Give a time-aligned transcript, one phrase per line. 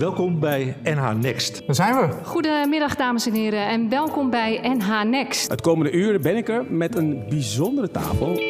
[0.00, 1.66] welkom bij NH Next.
[1.66, 2.24] Daar zijn we.
[2.24, 5.50] Goedemiddag dames en heren en welkom bij NH Next.
[5.50, 8.40] Het komende uur ben ik er met een bijzondere tafel.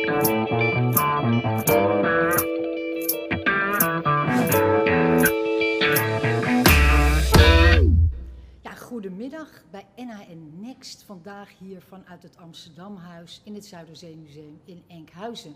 [8.63, 11.03] Ja, goedemiddag bij NHN Next.
[11.07, 15.55] Vandaag hier vanuit het Amsterdamhuis in het Zuiderzeemuseum in Enkhuizen.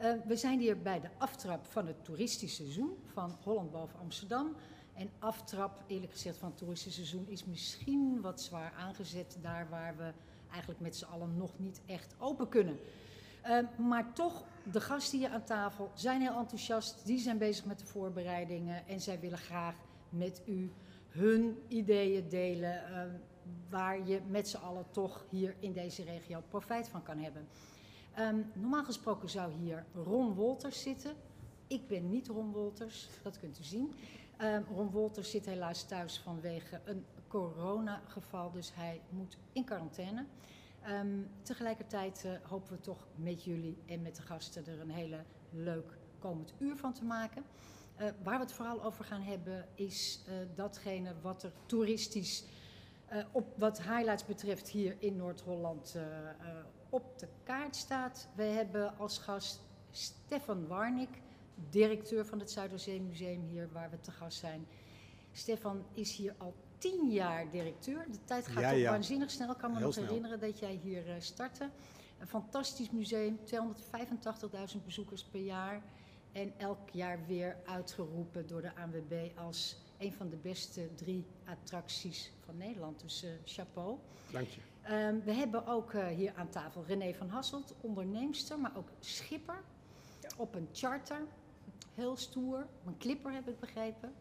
[0.00, 4.56] Uh, we zijn hier bij de aftrap van het toeristisch seizoen van Holland boven Amsterdam.
[4.98, 9.96] En aftrap, eerlijk gezegd, van het toeristisch seizoen is misschien wat zwaar aangezet daar waar
[9.96, 10.12] we
[10.50, 12.78] eigenlijk met z'n allen nog niet echt open kunnen.
[13.46, 17.06] Uh, maar toch, de gasten hier aan tafel zijn heel enthousiast.
[17.06, 19.74] Die zijn bezig met de voorbereidingen en zij willen graag
[20.08, 20.72] met u
[21.08, 22.82] hun ideeën delen.
[22.90, 23.02] Uh,
[23.70, 27.48] waar je met z'n allen toch hier in deze regio profijt van kan hebben.
[28.18, 31.12] Um, normaal gesproken zou hier Ron Wolters zitten.
[31.66, 33.92] Ik ben niet Ron Wolters, dat kunt u zien.
[34.42, 40.26] Um, Ron Wolters zit helaas thuis vanwege een coronageval, dus hij moet in quarantaine.
[40.88, 45.24] Um, tegelijkertijd uh, hopen we toch met jullie en met de gasten er een hele
[45.50, 47.42] leuk komend uur van te maken.
[48.00, 52.44] Uh, waar we het vooral over gaan hebben is uh, datgene wat er toeristisch
[53.32, 55.96] op wat highlights betreft hier in Noord-Holland
[56.88, 58.28] op de kaart staat.
[58.34, 61.20] We hebben als gast Stefan Warnik,
[61.70, 64.66] directeur van het Zuiderzeemuseum hier waar we te gast zijn.
[65.32, 68.06] Stefan is hier al tien jaar directeur.
[68.10, 68.90] De tijd gaat Ja, toch ja.
[68.90, 69.50] waanzinnig snel.
[69.50, 70.06] Ik kan me Heel nog snel.
[70.06, 71.70] herinneren dat jij hier uh, startte.
[72.18, 73.38] Een fantastisch museum,
[74.74, 75.82] 285.000 bezoekers per jaar.
[76.32, 82.32] En elk jaar weer uitgeroepen door de ANWB als een van de beste drie attracties
[82.44, 83.00] van Nederland.
[83.00, 83.98] Dus uh, chapeau.
[84.32, 84.60] Dank je.
[84.90, 89.62] Um, we hebben ook uh, hier aan tafel René van Hasselt, onderneemster, maar ook schipper
[90.36, 91.20] op een charter.
[91.98, 94.12] Heel stoer, een clipper heb ik begrepen.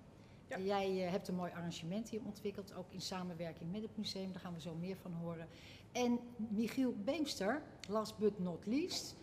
[0.47, 0.59] Ja.
[0.59, 4.31] Jij uh, hebt een mooi arrangement hier ontwikkeld, ook in samenwerking met het museum.
[4.31, 5.47] Daar gaan we zo meer van horen.
[5.91, 9.15] En Michiel Beemster, last but not least.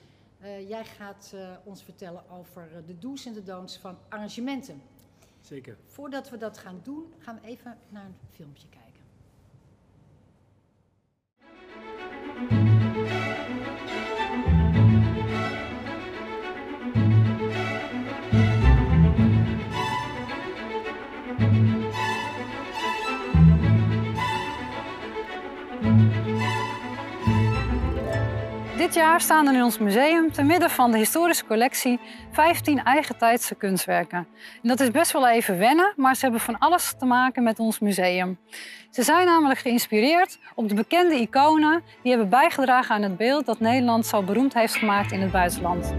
[0.43, 1.35] Uh, jij gaat
[1.65, 4.83] ons vertellen over de do's en de don'ts van arrangementen.
[5.41, 5.77] Zeker.
[5.87, 8.83] Voordat we dat gaan doen, gaan we even naar een filmpje kijken.
[28.77, 33.55] Dit jaar staan er in ons museum te midden van de historische collectie 15 eigentijdse
[33.55, 34.19] kunstwerken.
[34.63, 37.59] En dat is best wel even wennen, maar ze hebben van alles te maken met
[37.59, 38.39] ons museum.
[38.91, 43.61] Ze zijn namelijk geïnspireerd op de bekende iconen die hebben bijgedragen aan het beeld dat
[43.61, 45.95] Nederland zo beroemd heeft gemaakt in het buitenland.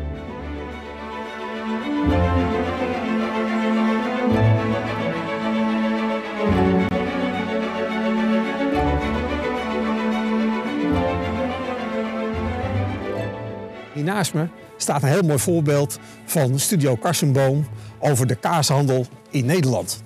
[13.95, 14.47] Hier naast me
[14.77, 17.67] staat een heel mooi voorbeeld van Studio Karsenboom
[17.99, 20.03] over de kaashandel in Nederland.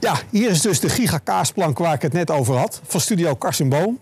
[0.00, 3.98] Ja, hier is dus de gigakaasplank waar ik het net over had, van Studio Karsenboom.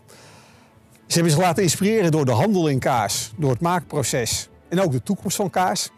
[1.07, 4.93] Ze hebben zich laten inspireren door de handel in kaas, door het maakproces en ook
[4.93, 5.91] de toekomst van kaas.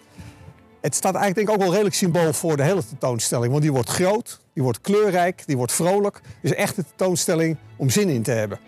[0.81, 3.73] Het staat eigenlijk denk ik ook wel redelijk symbool voor de hele tentoonstelling, want die
[3.73, 6.21] wordt groot, die wordt kleurrijk, die wordt vrolijk.
[6.41, 8.59] Dus echt een tentoonstelling om zin in te hebben.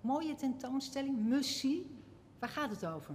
[0.00, 1.86] Mooie tentoonstelling, Mussie.
[2.38, 3.14] Waar gaat het over?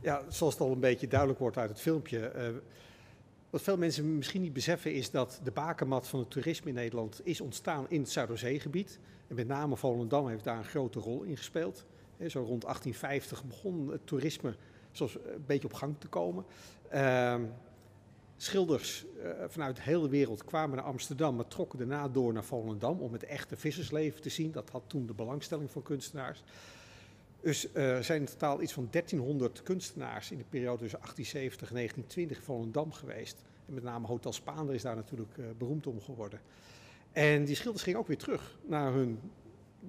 [0.00, 2.32] Ja, zoals het al een beetje duidelijk wordt uit het filmpje.
[2.36, 2.48] Uh,
[3.50, 7.20] wat veel mensen misschien niet beseffen is dat de bakermat van het toerisme in Nederland
[7.24, 8.98] is ontstaan in het Zuiderzeegebied.
[9.28, 11.84] En met name Volendam heeft daar een grote rol in gespeeld.
[12.18, 14.56] Zo rond 1850 begon het toerisme
[14.92, 16.44] zoals een beetje op gang te komen.
[16.94, 17.34] Uh,
[18.44, 23.00] schilders uh, vanuit de hele wereld kwamen naar Amsterdam, maar trokken daarna door naar Volendam
[23.00, 24.52] om het echte vissersleven te zien.
[24.52, 26.42] Dat had toen de belangstelling van kunstenaars.
[27.40, 31.68] Dus uh, er zijn in totaal iets van 1300 kunstenaars in de periode tussen 1870
[31.68, 33.36] en 1920 in Volendam geweest.
[33.66, 36.40] En met name Hotel Spaander is daar natuurlijk uh, beroemd om geworden.
[37.12, 39.18] En die schilders gingen ook weer terug naar hun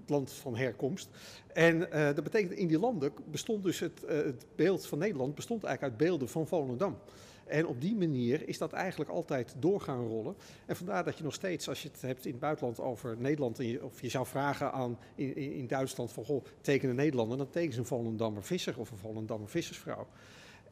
[0.07, 1.09] land van herkomst.
[1.53, 5.93] En dat betekent in die landen bestond dus het, het beeld van Nederland bestond eigenlijk
[5.93, 6.97] uit beelden van Volendam.
[7.45, 10.35] En op die manier is dat eigenlijk altijd door gaan rollen.
[10.65, 13.81] En vandaar dat je nog steeds, als je het hebt in het buitenland over Nederland,
[13.81, 17.73] of je zou vragen aan in, in Duitsland van, goh, teken een Nederlander, dan tekenen
[17.73, 20.07] ze een Volendammer visser of een Volendammer vissersvrouw.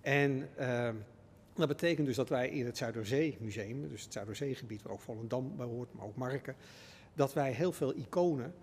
[0.01, 0.89] En uh,
[1.55, 5.65] dat betekent dus dat wij in het Zuiderzeemuseum, dus het Zuiderzeegebied, waar ook Volendam bij
[5.65, 6.55] hoort, maar ook Marken,
[7.13, 8.53] dat wij heel veel iconen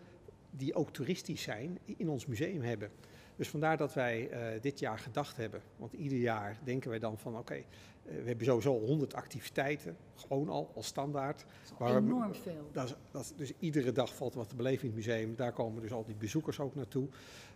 [0.51, 2.91] die ook toeristisch zijn, in ons museum hebben.
[3.41, 7.19] Dus vandaar dat wij eh, dit jaar gedacht hebben, want ieder jaar denken wij dan
[7.19, 7.63] van oké, eh,
[8.05, 11.45] we hebben sowieso 100 activiteiten, gewoon al, als standaard.
[11.79, 12.69] Dat is enorm veel.
[12.73, 15.35] Dat is, dat is- dus iedere dag valt wat te beleven in het museum.
[15.37, 17.09] Daar komen dus al die bezoekers ook naartoe.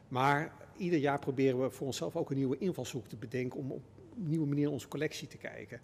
[0.08, 3.82] Maar ieder jaar proberen we voor onszelf ook een nieuwe invalshoek te bedenken om op
[4.16, 5.80] een nieuwe manier onze collectie te kijken.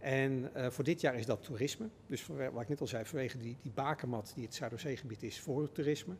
[0.00, 1.88] En eh, voor dit jaar is dat toerisme.
[2.06, 5.62] Dus wat ik net al zei, vanwege die, die bakermat die het Zuiderzeegebied is voor
[5.62, 6.14] het toerisme.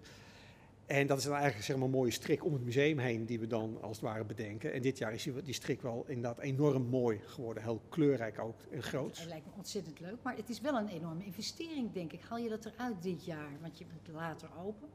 [0.87, 3.40] En dat is dan eigenlijk zeg maar, een mooie strik om het museum heen die
[3.40, 4.73] we dan als het ware bedenken.
[4.73, 7.62] En dit jaar is die, die strik wel inderdaad enorm mooi geworden.
[7.62, 9.19] Heel kleurrijk ook en groot.
[9.19, 12.20] Het lijkt me ontzettend leuk, maar het is wel een enorme investering, denk ik.
[12.29, 13.50] Haal je dat eruit dit jaar?
[13.61, 14.88] Want je bent later open.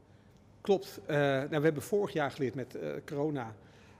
[0.61, 1.01] Klopt.
[1.05, 3.55] Eh, nou, we hebben vorig jaar geleerd met eh, corona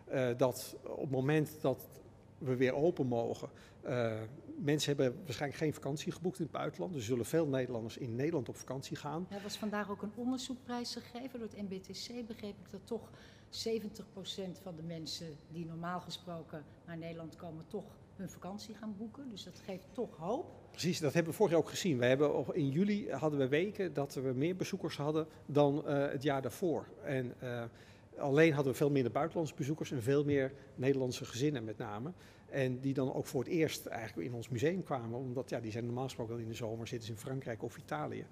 [0.06, 1.86] eh, dat op het moment dat
[2.38, 3.50] we weer open mogen,
[4.58, 6.94] mensen hebben waarschijnlijk geen vakantie geboekt in het buitenland.
[6.94, 9.28] Dus zullen veel Nederlanders in Nederland op vakantie gaan.
[9.30, 12.28] Er was vandaag ook een onderzoekprijs gegeven door het NBTC.
[12.28, 13.10] Begreep ik dat toch
[13.50, 19.30] 70% van de mensen die normaal gesproken naar Nederland komen, toch hun vakantie gaan boeken.
[19.30, 20.46] Dus dat geeft toch hoop.
[20.72, 21.98] Precies, dat hebben we vorig jaar ook gezien.
[21.98, 26.24] We hebben in juli hadden we weken dat we meer bezoekers hadden dan eh, het
[26.24, 26.88] jaar daarvoor.
[27.04, 27.64] En eh,
[28.18, 32.12] alleen hadden we veel minder buitenlandse bezoekers en veel meer Nederlandse gezinnen met name.
[32.50, 35.20] En die dan ook voor het eerst eigenlijk in ons museum kwamen.
[35.20, 37.78] Omdat ja, die zijn normaal gesproken wel in de zomer, zitten ze in Frankrijk of
[37.78, 38.26] Italië.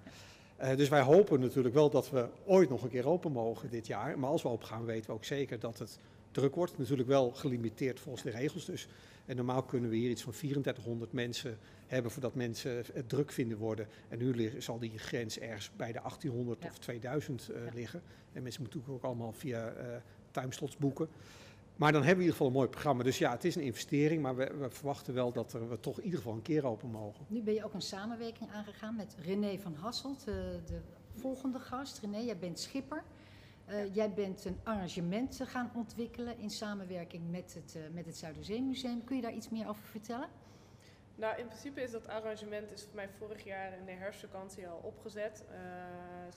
[0.56, 3.86] Eh, dus wij hopen natuurlijk wel dat we ooit nog een keer open mogen dit
[3.86, 4.18] jaar.
[4.18, 5.98] Maar als we open gaan, weten we ook zeker dat het
[6.30, 6.78] druk wordt.
[6.78, 8.64] Natuurlijk wel gelimiteerd volgens de regels.
[8.64, 8.88] Dus
[9.26, 13.58] en normaal kunnen we hier iets van 3400 mensen hebben voordat mensen het druk vinden
[13.58, 13.86] worden.
[14.08, 16.68] En nu zal die grens ergens bij de 1800 Ja.
[16.68, 17.70] of 2000 eh, Ja.
[17.74, 18.02] liggen.
[18.32, 19.86] En mensen moeten natuurlijk ook allemaal via eh
[20.30, 21.08] timeslots boeken.
[21.76, 23.02] Maar dan hebben we in ieder geval een mooi programma.
[23.02, 25.98] Dus ja, het is een investering, maar we, we verwachten wel dat er, we toch
[25.98, 27.24] in ieder geval een keer open mogen.
[27.28, 30.80] Nu ben je ook een samenwerking aangegaan met René van Hasselt, de, de
[31.14, 31.98] volgende gast.
[31.98, 33.02] René, jij bent schipper.
[33.64, 38.16] Eh, Jij bent een arrangement eh, gaan ontwikkelen in samenwerking met het, eh, met het
[38.16, 39.04] Zuiderzeemuseum.
[39.04, 40.28] Kun je daar iets meer over vertellen?
[41.14, 44.80] Nou, in principe is dat arrangement is voor mij vorig jaar in de herfstvakantie al
[44.82, 45.44] opgezet.
[45.50, 45.56] eh,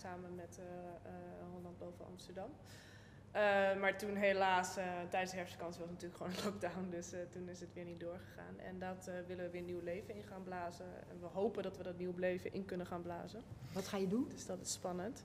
[0.01, 1.11] samen met eh, eh,
[1.53, 2.49] Holland boven Amsterdam.
[3.31, 3.41] Eh,
[3.79, 6.89] maar toen helaas, eh, tijdens de herfstvakantie was natuurlijk gewoon een lockdown.
[6.89, 8.59] Dus eh, toen is het weer niet doorgegaan.
[8.59, 10.85] En dat willen we weer nieuw leven in gaan blazen.
[11.09, 13.41] En we hopen dat we dat nieuw leven in kunnen gaan blazen.
[13.73, 14.27] Wat ga je doen?
[14.29, 15.23] Dus dat is spannend.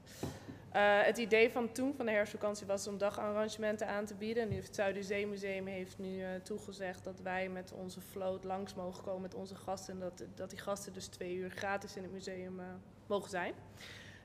[1.04, 4.48] Het idee van toen, van de herfstvakantie, was om dagarrangementen aan te bieden.
[4.48, 9.22] Nu heeft het Zuiderzeemuseum heeft nu toegezegd dat wij met onze vloot langs mogen komen
[9.22, 9.94] met onze gasten.
[9.94, 12.60] En dat, dat die gasten dus twee uur gratis in het museum
[13.06, 13.54] mogen zijn.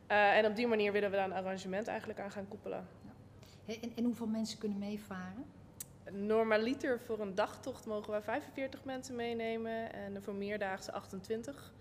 [0.07, 2.87] En op die manier willen we daar een arrangement eigenlijk aan gaan koppelen.
[3.69, 5.45] En, en hoeveel mensen kunnen meevaren?
[6.11, 11.73] Normaliter voor een dagtocht mogen wij 45 mensen meenemen en voor meerdaagse 28.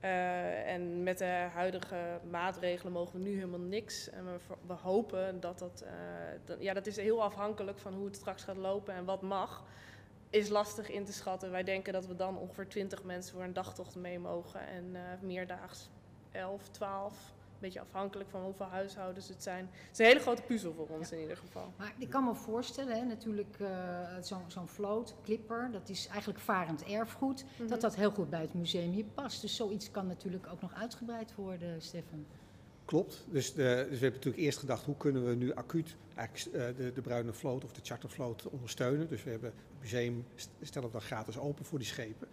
[0.00, 4.10] Eh, en met de huidige maatregelen mogen we nu helemaal niks.
[4.10, 5.80] En we, we hopen dat dat...
[5.86, 5.92] eh,
[6.44, 9.64] dat- ja, dat is heel afhankelijk van hoe het straks gaat lopen en wat mag.
[10.30, 11.50] Is lastig in te schatten.
[11.50, 14.66] Wij denken dat we dan ongeveer 20 mensen voor een dagtocht mee mogen.
[14.66, 15.88] En eh meerdaags
[16.32, 17.32] 11, 12.
[17.60, 19.64] Een beetje afhankelijk van hoeveel huishoudens het zijn.
[19.72, 21.72] Het is een hele grote puzzel voor ons in ieder geval.
[21.76, 23.68] Maar ik kan me voorstellen, hè, natuurlijk eh,
[24.20, 27.68] zo'n zo'n vloot, clipper, dat is eigenlijk varend erfgoed, Mhm.
[27.68, 29.40] dat dat heel goed bij het museum hier past.
[29.40, 32.26] Dus zoiets kan natuurlijk ook nog uitgebreid worden, Stefan.
[32.84, 33.24] Klopt.
[33.30, 36.66] Dus, de, dus we hebben natuurlijk eerst gedacht, hoe kunnen we nu acuut eigenlijk eh,
[36.76, 39.08] de, de bruine vloot of de chartervloot ondersteunen.
[39.08, 42.28] Dus we hebben het museum st- stellen dan gratis open voor die schepen.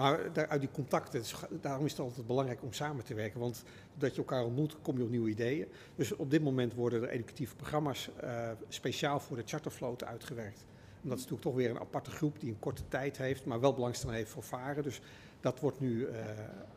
[0.00, 1.22] Maar uit die contacten,
[1.60, 3.40] daarom is het altijd belangrijk om samen te werken.
[3.40, 5.66] Want doordat je elkaar ontmoet, kom je op nieuwe ideeën.
[5.94, 10.64] Dus op dit moment worden er educatieve programma's eh, speciaal voor de chartervloot uitgewerkt.
[11.02, 13.60] En dat is natuurlijk toch weer een aparte groep die een korte tijd heeft, maar
[13.60, 14.82] wel belangstelling heeft voor varen.
[14.82, 15.00] Dus
[15.40, 16.24] dat wordt nu eh,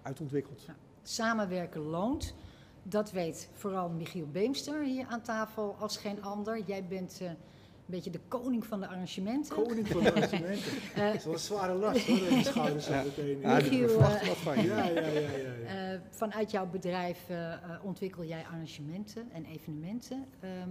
[0.01, 0.65] uitontwikkeld.
[1.03, 2.36] Samenwerken loont.
[2.84, 6.63] Dat weet vooral Michiel Beemster hier aan tafel als geen ander.
[6.65, 7.32] Jij bent eh,
[7.86, 9.56] beetje de koning van de arrangementen.
[9.56, 10.72] Koning van de arrangementen.
[10.96, 13.40] Eh, Dat is wel een zware last hoor, in je schouders zo meteen.
[13.40, 14.68] Ja, Michiel, eh, wat van je.
[14.68, 15.20] Ja, ja, ja, ja.
[15.20, 15.52] ja.
[15.94, 20.25] Eh, vanuit jouw bedrijf eh, eh, ontwikkel jij arrangementen en evenementen.
[20.40, 20.70] Ehm,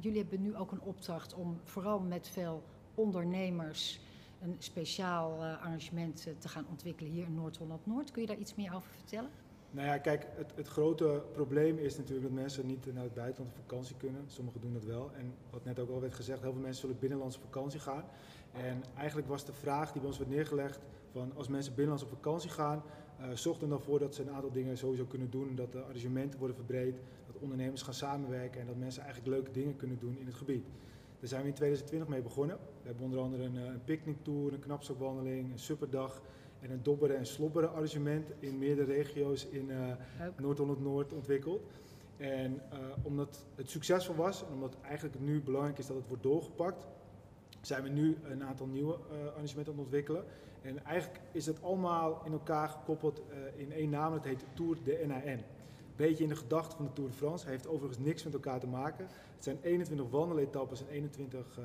[0.00, 2.62] jullie hebben nu ook een opdracht om vooral met veel
[2.94, 4.00] ondernemers
[4.40, 8.10] een speciaal eh, arrangement eh, te gaan ontwikkelen hier in Noord-Holland-Noord.
[8.10, 9.30] Kun je daar iets meer over vertellen?
[9.70, 13.56] Nou ja, kijk, het, het grote probleem is natuurlijk dat mensen niet naar het buitenland
[13.56, 14.24] op vakantie kunnen.
[14.26, 15.10] Sommigen doen dat wel.
[15.16, 18.04] En wat net ook al werd gezegd, heel veel mensen zullen binnenlands op vakantie gaan.
[18.52, 20.80] En eigenlijk was de vraag die bij ons werd neergelegd
[21.12, 22.82] van als mensen binnenlands op vakantie gaan,
[23.18, 25.54] eh zorg er dan voor dat ze een aantal dingen sowieso kunnen doen.
[25.54, 26.94] Dat de arrangementen worden verbreed,
[27.26, 30.64] dat ondernemers gaan samenwerken en dat mensen eigenlijk leuke dingen kunnen doen in het gebied.
[31.20, 32.56] Daar zijn we in 2020 mee begonnen.
[32.56, 36.22] We hebben onder andere een, eh, een picknicktour, een knapzakwandeling, een supperdag
[36.60, 40.26] en een dobberen en slobberen arrangement in meerdere regio's in eh.
[40.36, 41.62] Noord-Holland-Noord ontwikkeld.
[42.16, 46.22] En uh, omdat het succesvol was en omdat eigenlijk nu belangrijk is dat het wordt
[46.22, 46.86] doorgepakt,
[47.60, 50.24] zijn we nu een aantal nieuwe uh, arrangementen aan het ontwikkelen.
[50.62, 53.22] En eigenlijk is het allemaal in elkaar gekoppeld
[53.56, 55.40] in één naam, dat heet Tour de NAN.
[55.96, 58.66] Beetje in de gedachte van de Tour de France, heeft overigens niks met elkaar te
[58.66, 59.06] maken.
[59.34, 61.58] Het zijn 21 wandeletappes en 21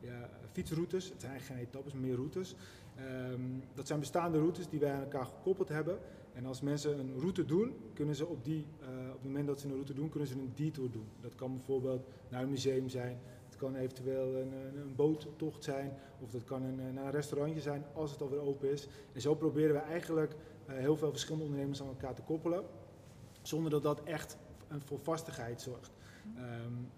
[0.00, 1.08] ja, fietsroutes.
[1.08, 2.54] Het zijn eigenlijk geen etappes, meer routes.
[2.98, 5.98] Um, dat zijn bestaande routes die wij aan elkaar gekoppeld hebben.
[6.32, 9.60] En als mensen een route doen, kunnen ze op, die, uh, op het moment dat
[9.60, 11.08] ze een route doen, kunnen ze een detour doen.
[11.20, 16.30] Dat kan bijvoorbeeld naar een museum zijn, het kan eventueel een, een, boottocht zijn, of
[16.30, 18.88] dat kan een, naar een restaurantje zijn als het alweer open is.
[19.12, 20.34] En zo proberen we eigenlijk
[20.68, 22.64] uh, heel veel verschillende ondernemers aan elkaar te koppelen,
[23.42, 24.36] zonder dat dat echt
[24.84, 25.90] voor vastigheid zorgt.
[26.36, 26.90] Um,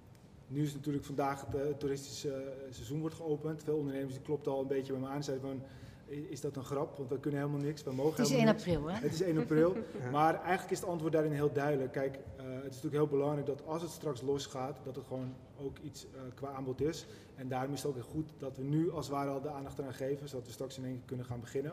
[0.48, 3.62] nu is natuurlijk vandaag het uh, toeristische seizoen wordt geopend.
[3.62, 5.62] Veel ondernemers die klopten al een beetje bij me aan en zeiden van
[6.06, 6.96] is dat een grap?
[6.96, 7.82] Want we kunnen helemaal niks.
[7.82, 8.98] We mogen het is 1 april, hè?
[8.98, 9.76] Het is 1 april.
[10.12, 11.92] maar eigenlijk is het antwoord daarin heel duidelijk.
[11.92, 15.34] Kijk, uh, het is natuurlijk heel belangrijk dat als het straks losgaat, dat het gewoon
[15.60, 17.06] ook iets uh, qua aanbod is.
[17.34, 19.50] En daarom is het ook heel goed dat we nu als het ware al de
[19.50, 21.72] aandacht eraan geven, zodat we straks in één keer kunnen gaan beginnen.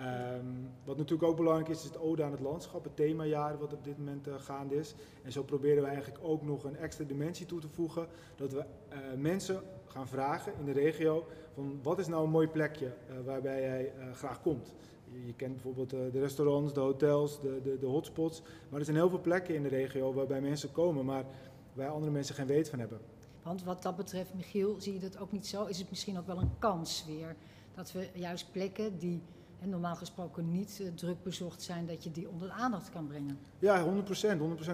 [0.00, 3.72] Um, wat natuurlijk ook belangrijk is, is het ode aan het landschap, het themajaar wat
[3.72, 4.94] op dit moment uh, gaande is.
[5.22, 8.58] En zo proberen we eigenlijk ook nog een extra dimensie toe te voegen, dat we
[8.58, 13.16] uh, mensen gaan vragen in de regio van wat is nou een mooi plekje uh,
[13.24, 14.74] waarbij jij graag komt.
[15.12, 18.96] Je, je kent bijvoorbeeld de restaurants, de hotels, de, de, de, hotspots, maar er zijn
[18.96, 21.24] heel veel plekken in de regio waarbij mensen komen, maar
[21.72, 23.00] waar andere mensen geen weet van hebben.
[23.42, 25.64] Want wat dat betreft, Michiel, zie je dat ook niet zo?
[25.64, 27.36] Is het misschien ook wel een kans weer
[27.74, 29.22] dat we juist plekken die
[29.60, 33.06] en normaal gesproken niet uh, druk bezocht zijn, dat je die onder de aandacht kan
[33.06, 33.38] brengen.
[33.58, 33.88] Ja, 100%.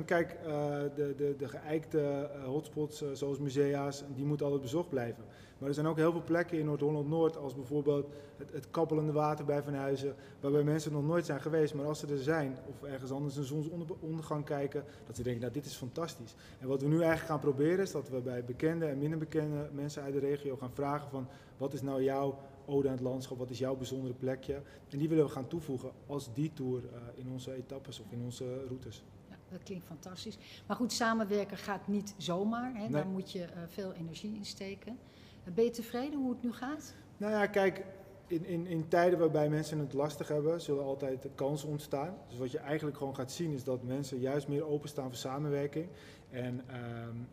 [0.00, 0.05] 100%.
[0.05, 0.47] Kijk, uh,
[0.95, 5.25] de, de, de geëikte uh, hotspots zoals musea's, die moeten altijd bezocht blijven.
[5.59, 9.45] Maar er zijn ook heel veel plekken in Noord-Holland-Noord, als bijvoorbeeld het, het, kappelende water
[9.45, 11.75] bij Van Huizen, waarbij mensen nog nooit zijn geweest.
[11.75, 15.53] Maar als ze er zijn, of ergens anders een zonsondergang kijken, dat ze denken, nou
[15.53, 16.35] dit is fantastisch.
[16.61, 19.69] En wat we nu eigenlijk gaan proberen, is dat we bij bekende en minder bekende
[19.73, 23.38] mensen uit de regio gaan vragen van, wat is nou jouw ode aan het landschap,
[23.38, 24.62] wat is jouw bijzondere plekje?
[24.88, 28.23] En die willen we gaan toevoegen als die tour uh, in onze etappes of in
[28.23, 29.04] onze routes.
[29.28, 30.38] Ja, dat klinkt fantastisch.
[30.66, 32.75] Maar goed, samenwerken gaat niet zomaar.
[32.75, 32.80] Hè?
[32.80, 32.90] Nee.
[32.90, 34.99] Daar moet je uh, veel energie in steken.
[35.44, 36.94] Uh, ben je tevreden hoe het nu gaat?
[37.16, 37.85] Nou ja, kijk,
[38.26, 42.14] in, in, in tijden waarbij mensen het lastig hebben, zullen altijd kansen ontstaan.
[42.28, 45.88] Dus wat je eigenlijk gewoon gaat zien is dat mensen juist meer openstaan voor samenwerking.
[46.30, 46.64] En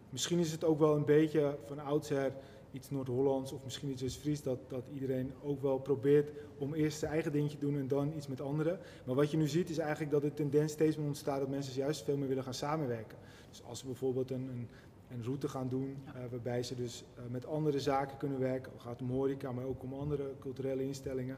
[0.09, 2.33] misschien is het ook wel een beetje van oudsher
[2.71, 7.11] iets Noord-Hollands of misschien iets West-Fries, dat, dat iedereen ook wel probeert om eerst zijn
[7.11, 8.79] eigen dingetje te doen en dan iets met anderen.
[9.05, 11.73] Maar wat je nu ziet is eigenlijk dat de tendens steeds meer ontstaat dat mensen
[11.73, 13.17] juist veel meer willen gaan samenwerken.
[13.49, 14.67] Dus als ze bijvoorbeeld een, een,
[15.09, 16.11] een route gaan doen ja.
[16.15, 19.65] uh, waarbij ze dus uh, met andere zaken kunnen werken, het gaat om horeca, maar
[19.65, 21.37] ook om andere culturele instellingen.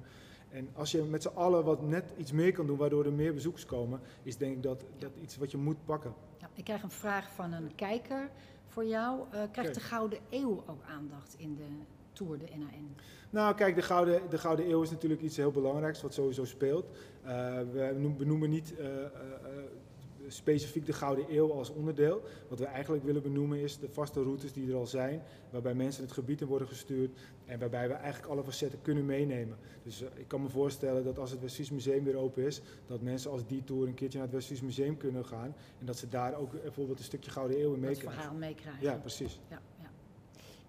[0.49, 3.33] En als je met z'n allen wat net iets meer kan doen, waardoor er meer
[3.33, 6.13] bezoekers komen, is denk ik dat, dat iets wat je moet pakken.
[6.37, 8.29] Ja, ik krijg een vraag van een kijker
[8.73, 9.19] voor jou.
[9.19, 9.73] Uh, krijgt kijk.
[9.73, 11.67] de Gouden Eeuw ook aandacht in de
[12.13, 12.95] Tour de NAN?
[13.29, 16.85] Nou, kijk, de Gouden, de Gouden Eeuw is natuurlijk iets heel belangrijks wat sowieso speelt.
[17.25, 17.29] Uh,
[17.71, 18.85] we benoemen niet uh,
[20.27, 22.21] specifiek de Gouden Eeuw als onderdeel.
[22.49, 26.03] Wat we eigenlijk willen benoemen is de vaste routes die er al zijn, waarbij mensen
[26.03, 29.57] het gebied in worden gestuurd en waarbij we eigenlijk alle facetten kunnen meenemen.
[29.83, 33.01] Dus uh, ik kan me voorstellen dat als het West-Fries Museum weer open is, dat
[33.01, 36.09] mensen als die tour een keertje naar het West-Fries Museum kunnen gaan en dat ze
[36.09, 38.05] daar ook bijvoorbeeld een stukje Gouden Eeuw in meekrijgen.
[38.05, 38.83] Dat verhaal meekrijgen.
[38.83, 39.39] Ja, precies.
[39.49, 39.82] Ja, ja.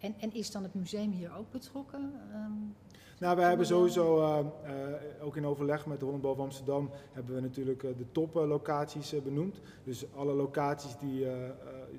[0.05, 2.13] En, en is dan het museum hier ook betrokken?
[2.35, 2.75] Um,
[3.19, 7.35] nou, we hebben sowieso, uh, uh, ook in overleg met de Holland Boven Amsterdam, hebben
[7.35, 9.61] we natuurlijk uh, de toplocaties benoemd.
[9.85, 11.27] Dus alle locaties die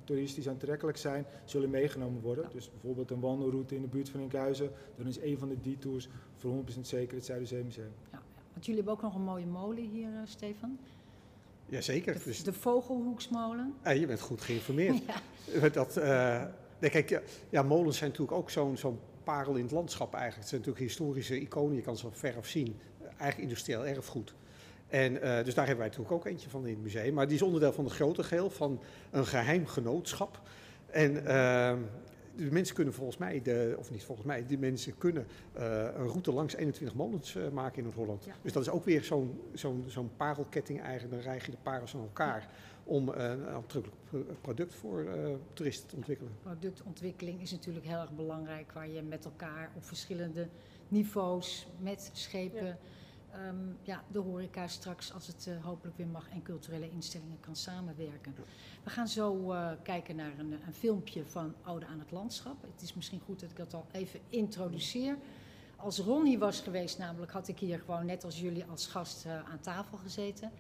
[0.04, 2.44] toeristisch aantrekkelijk zijn, zullen meegenomen worden.
[2.44, 2.50] Ja.
[2.54, 6.10] Dus bijvoorbeeld een wandelroute in de buurt van Enkhuizen, dan is een van de detours
[6.36, 7.92] voor 100% zeker het Zuiderzeemuseum.
[8.12, 8.22] Ja, ja,
[8.54, 10.78] want jullie hebben ook nog een mooie molen hier, Stefan.
[11.66, 12.14] Jazeker.
[12.14, 13.74] De, dus de Vogelhoeksmolen.
[13.84, 15.02] Ja, je bent goed geïnformeerd.
[15.62, 15.70] ja.
[15.70, 15.98] Dat,
[16.92, 20.42] nee, kijk, ja, ja, molens zijn natuurlijk ook zo'n zo'n parel in het landschap eigenlijk.
[20.42, 22.80] Het zijn natuurlijk historische iconen, je kan ze ver af zien.
[23.02, 24.34] Eigenlijk industrieel erfgoed.
[24.88, 27.14] En uh, dus daar hebben wij natuurlijk ook eentje van in het museum.
[27.14, 28.80] Maar die is onderdeel van het grote geheel van
[29.12, 30.42] een geheim genootschap.
[30.86, 31.24] En uh,
[32.36, 35.28] de mensen kunnen volgens mij, de, of niet volgens mij, die mensen kunnen
[35.58, 35.64] uh,
[35.98, 38.26] een route langs 21 molens uh, maken in Noord-Holland.
[38.26, 38.34] Ja.
[38.42, 41.12] Dus dat is ook weer zo'n zo'n zo'n parelketting eigenlijk.
[41.12, 42.42] Dan rijg je de parels aan elkaar.
[42.42, 46.32] Ja om een aantrekkelijk product voor uh, toeristen te ontwikkelen.
[46.42, 50.48] Productontwikkeling is natuurlijk heel erg belangrijk, waar je met elkaar op verschillende
[50.88, 52.78] niveaus, met schepen, ja.
[53.48, 57.56] Um, ja, de horeca straks, als het uh, hopelijk weer mag, en culturele instellingen kan
[57.56, 58.34] samenwerken.
[58.38, 58.44] Ja.
[58.84, 62.62] We gaan zo uh, kijken naar een, een, filmpje van Ode aan het Landschap.
[62.62, 65.18] Het is misschien goed dat ik dat al even introduceer.
[65.76, 69.50] Als Ronnie was geweest, namelijk, had ik hier gewoon net als jullie als gast uh,
[69.50, 70.52] aan tafel gezeten.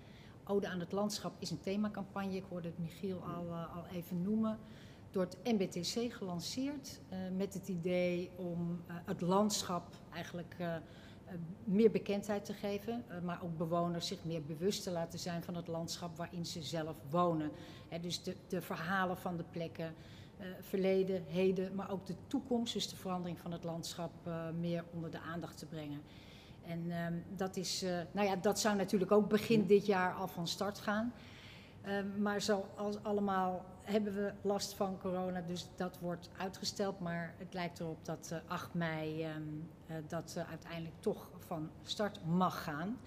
[0.48, 2.36] Ode aan het landschap is een themacampagne.
[2.36, 4.60] Ik hoorde het Michiel al, uh, al even noemen.
[5.12, 10.56] Door het MBTC gelanceerd uh, met het idee om uh, het landschap eigenlijk
[11.64, 13.04] meer bekendheid te geven.
[13.24, 16.96] maar ook bewoners zich meer bewust te laten zijn van het landschap waarin ze zelf
[17.10, 17.52] wonen.
[18.02, 19.94] Dus de, de verhalen van de plekken.
[20.62, 24.12] Verleden, heden, maar ook de toekomst, dus de verandering van het landschap,
[24.60, 26.02] meer onder de aandacht te brengen.
[26.68, 26.96] En uh,
[27.36, 30.80] dat, is, uh, nou ja, dat zou natuurlijk ook begin dit jaar al van start
[30.80, 31.14] gaan.
[31.82, 37.00] Ehm, maar zoals allemaal hebben we last van corona, dus dat wordt uitgesteld.
[37.00, 39.70] Maar het lijkt erop dat 8 mei um,
[40.08, 42.98] dat uiteindelijk toch van start mag gaan.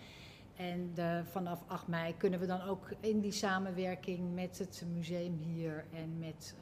[0.56, 0.92] En
[1.30, 6.18] vanaf 8 mei kunnen we dan ook in die samenwerking met het museum hier en
[6.18, 6.54] met,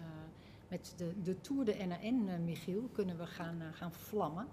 [0.69, 4.47] met de, de Tour de NAN, Michiel, kunnen we gaan, gaan vlammen.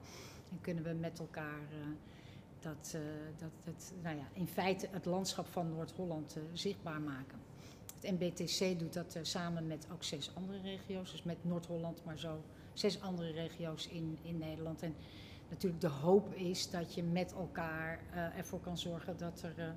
[0.51, 1.61] En kunnen we met elkaar
[2.63, 2.97] dat,
[3.37, 7.39] dat, dat, nou ja, in feite het landschap van Noord-Holland zichtbaar maken.
[7.99, 12.43] Het MBTC doet dat samen met ook zes andere regio's, dus met Noord-Holland, maar zo
[12.73, 14.81] zes andere regio's in, in Nederland.
[14.81, 14.95] En
[15.49, 17.99] natuurlijk de hoop is dat je met elkaar
[18.35, 19.75] ervoor kan zorgen dat er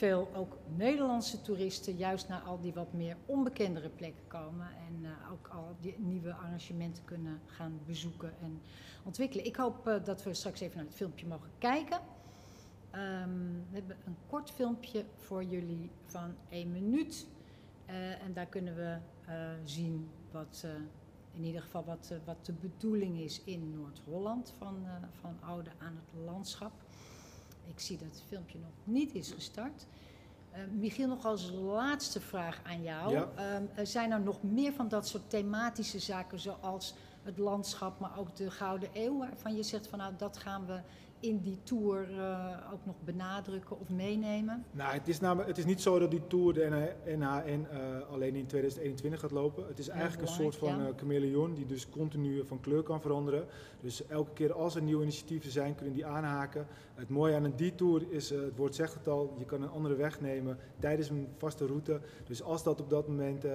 [0.00, 5.32] veel ook Nederlandse toeristen juist naar al die wat meer onbekendere plekken komen en uh,
[5.32, 8.60] ook al die nieuwe arrangementen kunnen gaan bezoeken en
[9.04, 9.44] ontwikkelen.
[9.44, 11.98] Ik hoop dat we straks even naar het filmpje mogen kijken.
[12.94, 17.26] Um, we hebben een kort filmpje voor jullie van één minuut
[18.20, 18.96] en daar kunnen we
[19.64, 20.66] zien wat
[21.32, 24.86] in ieder geval wat, wat de bedoeling is in Noord-Holland van,
[25.20, 26.72] van Oude aan het landschap.
[27.66, 29.86] Ik zie dat het filmpje nog niet is gestart.
[30.52, 33.12] Uh, Michiel, nog als laatste vraag aan jou.
[33.12, 33.28] Ja.
[33.56, 38.36] Um, zijn er nog meer van dat soort thematische zaken zoals het landschap, maar ook
[38.36, 40.80] de Gouden Eeuw, waarvan je zegt van nou dat gaan we
[41.20, 44.64] in die tour uh, ook nog benadrukken of meenemen?
[44.70, 48.34] Nou, het is, namelijk, het is niet zo dat die tour de NHN uh, alleen
[48.34, 49.66] in 2021 gaat lopen.
[49.66, 50.86] Het is Heel eigenlijk een soort van ja.
[50.86, 53.46] uh, chameleon die dus continu van kleur kan veranderen.
[53.80, 56.66] Dus elke keer als er nieuwe initiatieven zijn, kunnen die aanhaken.
[56.94, 59.70] Het mooie aan een detour is, uh, het woord zegt het al, je kan een
[59.70, 62.00] andere weg nemen tijdens een vaste route.
[62.24, 63.50] Dus als dat op dat moment uh,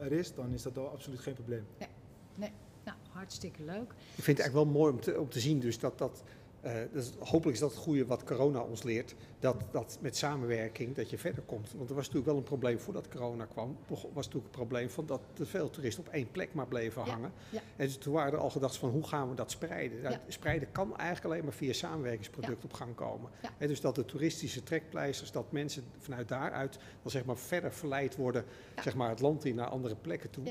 [0.00, 1.66] er is, dan is dat al absoluut geen probleem.
[1.78, 1.88] Nee,
[2.34, 2.52] nee.
[2.84, 3.90] Nou, hartstikke leuk.
[4.16, 6.22] Ik vind het eigenlijk wel mooi om te, om te zien dus dat dat...
[6.64, 9.14] Uh, dus hopelijk is dat het goede wat corona ons leert.
[9.38, 11.72] Dat, dat met samenwerking dat je verder komt.
[11.76, 13.78] Want er was natuurlijk wel een probleem voordat corona kwam.
[13.88, 17.32] was natuurlijk een probleem van dat te veel toeristen op één plek maar bleven hangen.
[17.50, 17.60] ja.
[17.76, 20.02] En dus toen waren er al gedacht van hoe gaan we dat spreiden.
[20.02, 20.20] Nou, Ja.
[20.28, 23.30] Spreiden kan eigenlijk alleen maar via samenwerkingsproduct op gang komen.
[23.58, 28.16] En dus dat de toeristische trekpleisters, dat mensen vanuit daaruit dan zeg maar verder verleid
[28.16, 28.44] worden,
[28.82, 30.44] zeg maar het land in naar andere plekken toe.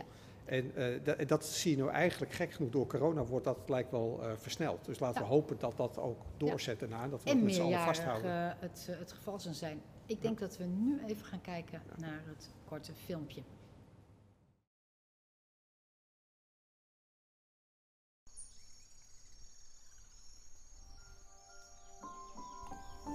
[0.49, 0.55] Ja.
[0.55, 3.91] En eh, dat, dat zie je nou eigenlijk gek genoeg door corona wordt dat lijkt
[3.91, 4.85] wel eh, versneld.
[4.85, 5.27] Dus laten Ja.
[5.27, 7.03] we hopen dat dat ook doorzet daarna.
[7.03, 8.31] en Dat we En dat met z'n allen vasthouden.
[8.31, 9.81] uh, het, uh, het geval zal zijn.
[10.05, 13.41] Ik denk dat we nu even gaan kijken naar het korte filmpje.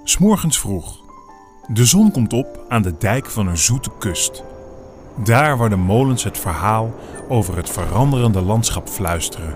[0.05, 1.03] S'morgens vroeg.
[1.73, 4.45] De zon komt op aan de dijk van een zoete kust.
[5.17, 6.95] Daar waar de molens het verhaal
[7.29, 9.55] over het veranderende landschap fluisteren.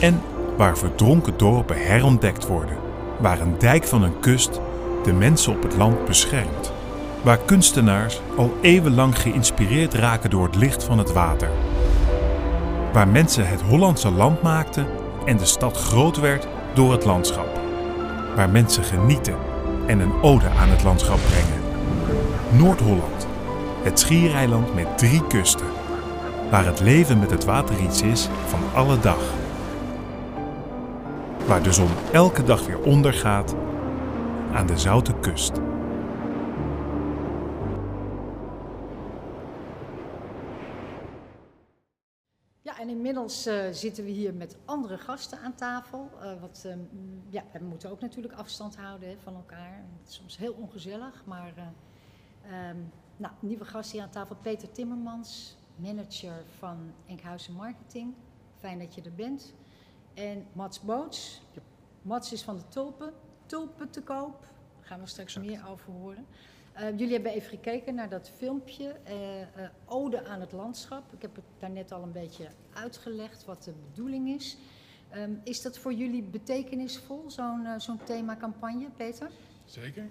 [0.00, 0.20] En
[0.56, 2.76] waar verdronken dorpen herontdekt worden.
[3.18, 4.60] Waar een dijk van een kust
[5.04, 6.72] de mensen op het land beschermt.
[7.22, 11.50] Waar kunstenaars al eeuwenlang geïnspireerd raken door het licht van het water.
[12.92, 14.86] Waar mensen het Hollandse land maakten
[15.24, 17.60] en de stad groot werd door het landschap.
[18.36, 19.36] Waar mensen genieten
[19.86, 21.57] en een ode aan het landschap brengen.
[22.52, 23.26] Noord-Holland,
[23.82, 25.66] het schiereiland met drie kusten.
[26.50, 29.34] Waar het leven met het water iets is van alle dag.
[31.46, 33.54] Waar de zon elke dag weer ondergaat
[34.52, 35.52] aan de zoute kust.
[42.62, 46.10] Ja, en inmiddels uh, zitten we hier met andere gasten aan tafel.
[46.40, 46.72] Wat, uh,
[47.28, 49.84] ja, we moeten ook natuurlijk afstand houden hè, van elkaar.
[49.98, 51.52] Het is soms heel ongezellig, maar
[52.44, 54.36] um, nou, nieuwe gast hier aan tafel.
[54.36, 58.14] Peter Timmermans, manager van Enkhuizen Marketing.
[58.58, 59.54] Fijn dat je er bent.
[60.14, 61.42] En Mats Boots.
[62.02, 63.12] Mats is van de Tulpen.
[63.46, 64.40] Tulpen te koop.
[64.40, 65.46] Daar gaan we straks exact.
[65.46, 66.26] meer over horen.
[66.80, 69.46] Uh, jullie hebben even gekeken naar dat filmpje, uh, uh,
[69.84, 71.12] Ode aan het landschap.
[71.12, 74.56] Ik heb het daarnet al een beetje uitgelegd wat de bedoeling is.
[75.14, 79.30] Um, is dat voor jullie betekenisvol, zo'n zo'n themacampagne, Peter?
[79.64, 80.08] Zeker.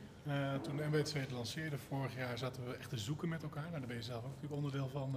[0.61, 3.67] Toen de MWC het lanceerde vorig jaar zaten we echt te zoeken met elkaar.
[3.67, 5.15] Nou, daar ben je zelf ook natuurlijk onderdeel van.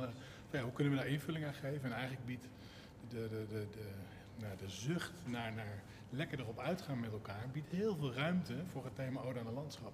[0.51, 1.85] ja, hoe kunnen we daar invulling aan geven?
[1.85, 2.49] En eigenlijk biedt
[3.09, 3.88] de, de, de, de,
[4.37, 8.85] nou, de zucht naar, naar lekker erop uitgaan met elkaar, biedt heel veel ruimte voor
[8.85, 9.92] het thema Ode aan het landschap.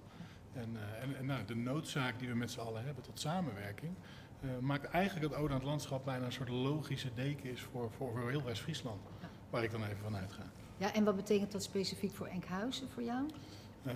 [0.53, 3.93] En, uh, en, en nou, de noodzaak die we met z'n allen hebben tot samenwerking,
[4.41, 7.91] uh, maakt eigenlijk dat Ode aan het Landschap bijna een soort logische deken is voor,
[7.91, 9.01] voor, voor heel West-Friesland.
[9.49, 10.43] Waar ik dan even van uitga.
[10.77, 13.29] Ja, en wat betekent dat specifiek voor Enkhuizen voor jou?
[13.87, 13.93] Uh,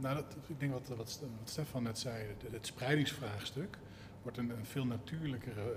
[0.00, 3.78] nou, dat, ik denk wat, wat, wat Stefan net zei, het, het spreidingsvraagstuk
[4.22, 5.76] wordt een, een veel natuurlijkere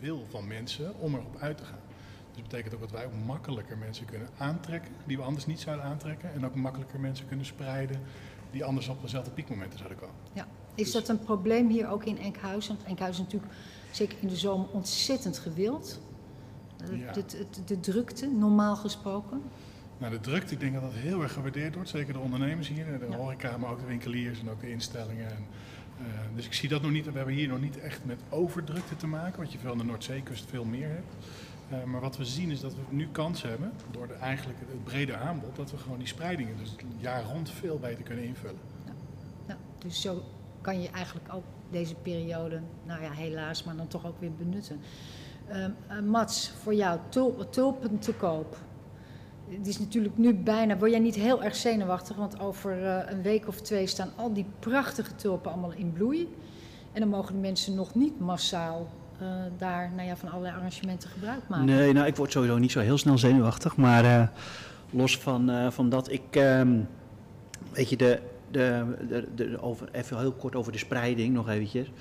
[0.00, 1.80] wil van mensen om erop uit te gaan.
[2.26, 5.60] Dus dat betekent ook dat wij ook makkelijker mensen kunnen aantrekken, die we anders niet
[5.60, 6.32] zouden aantrekken.
[6.32, 8.00] En ook makkelijker mensen kunnen spreiden
[8.50, 10.14] die anders op dezelfde piekmomenten zouden komen.
[10.32, 10.46] Ja.
[10.74, 12.74] Is dat een probleem hier ook in Enkhuizen?
[12.74, 13.60] Want Enkhuizen is natuurlijk
[13.90, 16.00] zeker in de zomer ontzettend gewild.
[16.92, 17.12] Ja.
[17.12, 19.42] De, de, de, drukte, normaal gesproken?
[20.00, 21.88] Nou, de drukte, ik denk dat dat heel erg gewaardeerd wordt.
[21.88, 23.16] Zeker de ondernemers hier, de ja.
[23.16, 25.30] horeca, maar ook de winkeliers en ook de instellingen.
[25.30, 25.46] En,
[26.00, 27.04] uh, dus ik zie dat nog niet.
[27.04, 29.84] We hebben hier nog niet echt met overdrukte te maken, wat je veel aan de
[29.84, 31.14] Noordzeekust veel meer hebt.
[31.72, 34.84] Uh, maar wat we zien is dat we nu kans hebben, door de, eigenlijk het
[34.84, 38.60] brede aanbod, dat we gewoon die spreidingen dus het jaar rond veel beter kunnen invullen.
[38.86, 38.92] Ja.
[39.46, 39.56] ja.
[39.78, 40.22] dus zo
[40.60, 44.80] kan je eigenlijk ook deze periode, nou ja, helaas, maar dan toch ook weer benutten.
[45.48, 48.56] Uh, Mats, voor jou, tul tulpen te koop.
[49.58, 53.22] Het is natuurlijk nu bijna, word jij niet heel erg zenuwachtig, want over uh, een
[53.22, 56.28] week of twee staan al die prachtige tulpen allemaal in bloei.
[56.92, 58.90] En dan mogen de mensen nog niet massaal
[59.22, 61.66] uh, daar nou ja, van allerlei arrangementen gebruik maken.
[61.66, 64.22] Nee, nou ik word sowieso niet zo heel snel zenuwachtig, maar uh,
[64.90, 66.88] los van, van dat ik, um,
[67.72, 68.84] weet je, de, de,
[69.34, 71.92] de, over, even heel kort over de spreiding nog eventjes.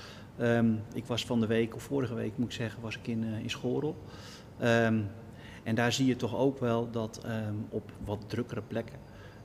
[0.41, 3.23] Um, ik was van de week, of vorige week moet ik zeggen, was ik in,
[3.23, 3.95] in Schorel.
[4.63, 5.07] Um,
[5.69, 8.99] en daar zie je toch ook wel dat um, op wat drukkere plekken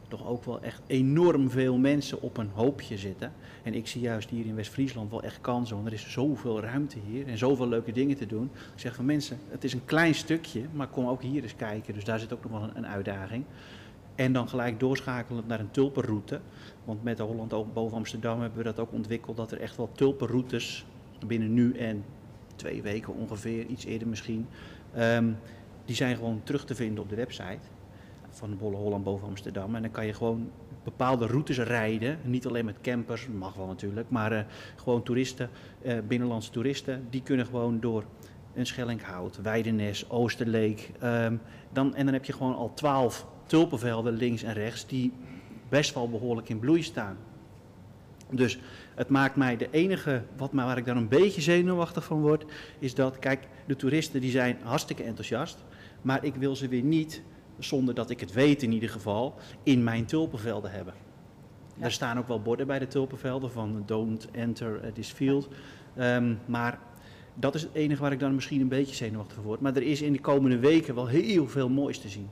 [0.08, 3.32] toch ook wel echt enorm veel mensen op een hoopje zitten.
[3.62, 6.98] En ik zie juist hier in West-Friesland wel echt kansen, want er is zoveel ruimte
[7.06, 8.50] hier en zoveel leuke dingen te doen.
[8.74, 11.94] Ik zeg van mensen, het is een klein stukje, maar kom ook hier eens kijken.
[11.94, 13.44] Dus daar zit ook nog wel een, een uitdaging.
[14.14, 16.40] En dan gelijk doorschakelen naar een tulpenroute.
[16.84, 19.36] Want met Holland boven Amsterdam hebben we dat ook ontwikkeld.
[19.36, 20.86] Dat er echt wel tulpenroutes
[21.26, 22.04] binnen nu en
[22.56, 24.46] twee weken ongeveer, iets eerder misschien.
[24.98, 25.36] Um,
[25.84, 27.58] die zijn gewoon terug te vinden op de website
[28.30, 29.74] van de Bolle Holland boven Amsterdam.
[29.74, 30.50] En dan kan je gewoon
[30.84, 32.18] bepaalde routes rijden.
[32.22, 34.10] Niet alleen met campers, mag wel natuurlijk.
[34.10, 34.40] Maar uh,
[34.76, 35.50] gewoon toeristen,
[35.82, 38.04] uh, binnenlandse toeristen, die kunnen gewoon door
[38.54, 40.90] een Schellinghout, Weidenes, Oosterleek.
[41.02, 41.40] Um,
[41.72, 45.12] dan, en dan heb je gewoon al twaalf tulpenvelden links en rechts die
[45.68, 47.16] best wel behoorlijk in bloei staan.
[48.30, 48.58] Dus
[48.94, 52.44] het maakt mij de enige, wat mij, waar ik dan een beetje zenuwachtig van word,
[52.78, 55.64] is dat, kijk, de toeristen die zijn hartstikke enthousiast,
[56.04, 57.22] maar ik wil ze weer niet,
[57.58, 60.94] zonder dat ik het weet in ieder geval, in mijn tulpenvelden hebben.
[61.76, 61.84] Ja.
[61.84, 65.48] Er staan ook wel borden bij de tulpenvelden van don't enter this field,
[65.98, 66.78] um, maar
[67.34, 69.60] dat is het enige waar ik dan misschien een beetje zenuwachtig van word.
[69.60, 72.28] Maar er is in de komende weken wel heel veel moois te zien.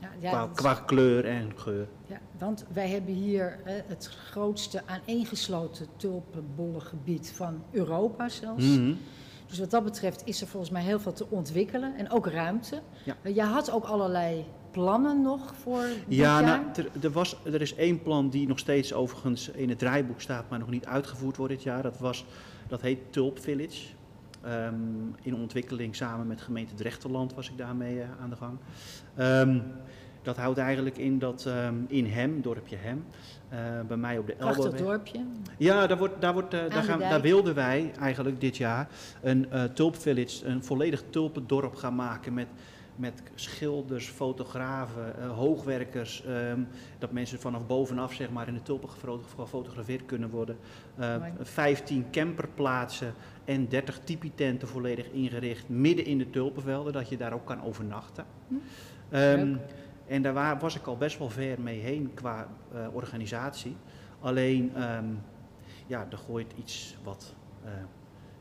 [0.00, 1.88] Ja, ja, qua, qua, kleur en geur.
[2.06, 8.64] Ja, want wij hebben hier het grootste aaneengesloten tulpenbollengebied van Europa zelfs.
[8.64, 8.98] Mm -hmm.
[9.48, 12.80] Dus wat dat betreft is er volgens mij heel veel te ontwikkelen en ook ruimte.
[13.04, 13.16] Ja.
[13.22, 16.42] Uh, jij had ook allerlei plannen nog voor dit ja, jaar?
[16.42, 20.20] nou, er, er, was, er is één plan die nog steeds overigens in het draaiboek
[20.20, 21.82] staat, maar nog niet uitgevoerd wordt dit jaar.
[21.82, 22.24] Dat, was,
[22.68, 23.86] dat heet Tulp Village.
[24.46, 28.58] Um, in ontwikkeling samen met gemeente Drechterland was ik daarmee uh, aan de gang.
[29.18, 29.62] Um,
[30.22, 33.04] dat houdt eigenlijk in dat um, in Hem, dorpje Hem,
[33.52, 34.56] uh, bij mij op de Elboweg...
[34.56, 35.24] Prachtig dorpje.
[35.58, 38.88] Ja, daar, wordt, daar, wordt, uh, daar, gaan, daar wilden wij eigenlijk dit jaar
[39.22, 42.46] een uh, tulpvillage, een volledig tulpendorp gaan maken met,
[42.96, 46.24] met schilders, fotografen, hoogwerkers.
[46.28, 48.88] Um, dat mensen vanaf bovenaf zeg maar, in de tulpen
[49.36, 50.56] gefotografeerd kunnen worden.
[51.00, 57.32] Uh, 15 camperplaatsen en 30 tipi-tenten volledig ingericht midden in de tulpenvelden, dat je daar
[57.32, 58.24] ook kan overnachten.
[58.48, 58.54] Hm.
[59.10, 59.60] Um,
[60.08, 63.76] en daar was ik al best wel ver mee heen qua uh, organisatie.
[64.20, 65.20] Alleen, um,
[65.86, 67.70] ja, er gooit iets wat uh,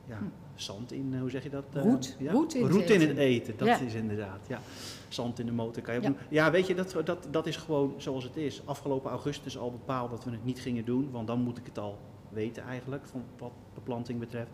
[0.06, 0.24] ja, hm.
[0.56, 1.66] zand in, hoe zeg je dat?
[1.76, 2.32] Uh, roet, ja?
[2.32, 3.80] roet, in, roet het in het eten, dat ja.
[3.80, 4.40] is inderdaad.
[4.48, 4.60] Ja.
[5.08, 6.14] Zand in de motor kan je ja.
[6.30, 8.62] ja, weet je, dat, dat, dat is gewoon zoals het is.
[8.66, 11.78] Afgelopen augustus al bepaald dat we het niet gingen doen, want dan moet ik het
[11.78, 11.98] al
[12.30, 14.50] weten eigenlijk, van wat beplanting betreft.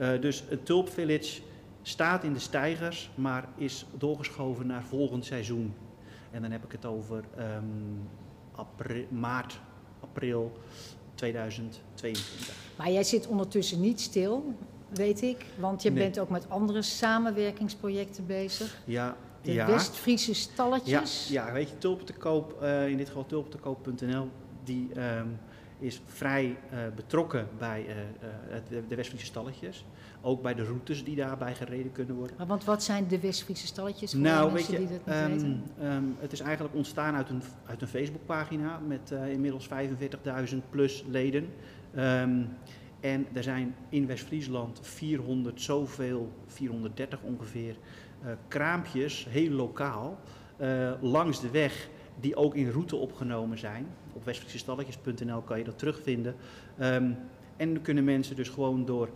[0.00, 1.40] Uh, dus een Tulp Village
[1.82, 5.74] staat in de stijgers, maar is doorgeschoven naar volgend seizoen.
[6.30, 8.08] En dan heb ik het over um,
[8.52, 9.60] april, maart,
[10.00, 10.52] april
[11.14, 12.54] 2022.
[12.78, 14.54] Maar jij zit ondertussen niet stil,
[14.88, 15.46] weet ik.
[15.58, 16.02] Want je Nee.
[16.02, 18.80] bent ook met andere samenwerkingsprojecten bezig.
[18.84, 19.66] Ja, De ja.
[19.66, 21.28] West-Friese stalletjes.
[21.28, 24.28] Ja, ja, weet je, tulpen te koop, uh, in dit geval tulpentekoop.nl,
[24.64, 25.38] die, um,
[25.80, 29.84] is vrij eh, betrokken bij eh, eh, de, Westfriese stalletjes.
[30.20, 32.36] Ook bij de routes die daarbij gereden kunnen worden.
[32.38, 35.30] Maar Want wat zijn de Westfriese stalletjes voor Nou, weet je, die dat niet ehm,
[35.30, 35.62] weten?
[35.80, 39.68] ehm, het is eigenlijk ontstaan uit een, uit een Facebookpagina met inmiddels
[40.52, 41.48] 45.000 plus leden.
[41.94, 42.42] Ehm,
[43.00, 47.76] en er zijn in West-Friesland 400 zoveel, 430 ongeveer,
[48.48, 50.18] kraampjes, heel lokaal,
[51.00, 51.88] langs de weg
[52.20, 53.86] die ook in route opgenomen zijn.
[54.12, 56.34] Op westfriesestalletjes.nl kan je dat terugvinden.
[56.78, 57.12] Ehm,
[57.56, 59.08] en dan kunnen mensen dus gewoon door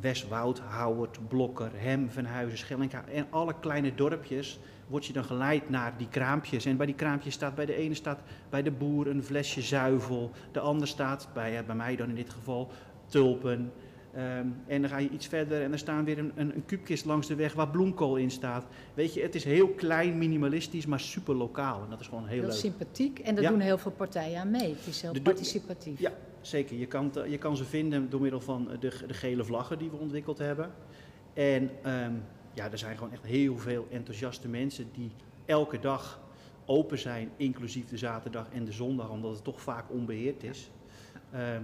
[0.00, 5.94] Westwoud, Houwert, Blokker, Hem, Venhuizen, Schellinga en alle kleine dorpjes word je dan geleid naar
[5.96, 6.64] die kraampjes.
[6.64, 10.30] En bij die kraampjes staat bij de ene staat bij de boer een flesje zuivel,
[10.52, 12.70] de ander staat bij, eh, bij mij dan in dit geval
[13.06, 13.72] tulpen.
[14.16, 17.04] Ehm, en dan ga je iets verder en er staan weer een, een, een kuubkist
[17.04, 18.66] langs de weg waar bloemkool in staat.
[18.94, 21.82] Weet je, het is heel klein, minimalistisch, maar super lokaal.
[21.82, 22.58] En dat is gewoon heel, Heel leuk.
[22.58, 23.50] sympathiek en daar Ja.
[23.50, 24.74] doen heel veel partijen aan mee.
[24.74, 26.00] Het is heel De participatief.
[26.00, 26.76] Ja, zeker.
[26.76, 29.96] Je kan, je kan ze vinden door middel van de, de gele vlaggen die we
[29.96, 30.70] ontwikkeld hebben.
[31.32, 32.12] En ehm,
[32.52, 35.10] ja, er zijn gewoon echt heel veel enthousiaste mensen die
[35.46, 36.20] elke dag
[36.66, 40.70] open zijn, inclusief de zaterdag en de zondag, omdat het toch vaak onbeheerd is.
[41.32, 41.62] Ehm,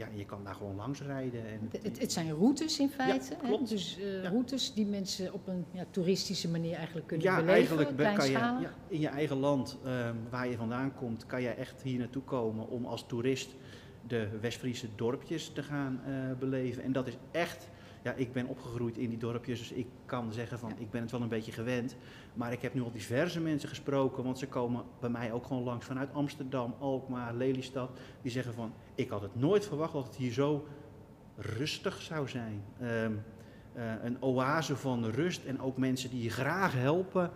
[0.00, 1.46] ja, je kan daar gewoon langs rijden.
[1.46, 3.34] En, Het, het- het zijn routes in feite.
[3.34, 3.46] hè?
[3.48, 3.68] klopt.
[3.68, 7.54] Dus eh, routes die mensen op een ja, toeristische manier eigenlijk kunnen ja, beleven.
[7.76, 11.48] eigenlijk kan je ja, in je eigen land ehm, waar je vandaan komt, kan je
[11.48, 13.54] echt hier naartoe komen om als toerist
[14.06, 16.82] de West-Friese dorpjes te gaan eh, beleven.
[16.82, 17.68] En dat is echt,
[18.02, 21.10] ja, ik ben opgegroeid in die dorpjes, dus ik kan zeggen van, ik ben het
[21.10, 21.96] wel een beetje gewend.
[22.34, 25.62] Maar ik heb nu al diverse mensen gesproken, want ze komen bij mij ook gewoon
[25.62, 27.90] langs vanuit Amsterdam, Alkmaar, Lelystad.
[28.22, 30.66] Die zeggen van, ik had het nooit verwacht dat het hier zo
[31.36, 32.64] rustig zou zijn.
[32.80, 33.12] Ehm,
[33.72, 37.30] eh, een oase van rust en ook mensen die je graag helpen.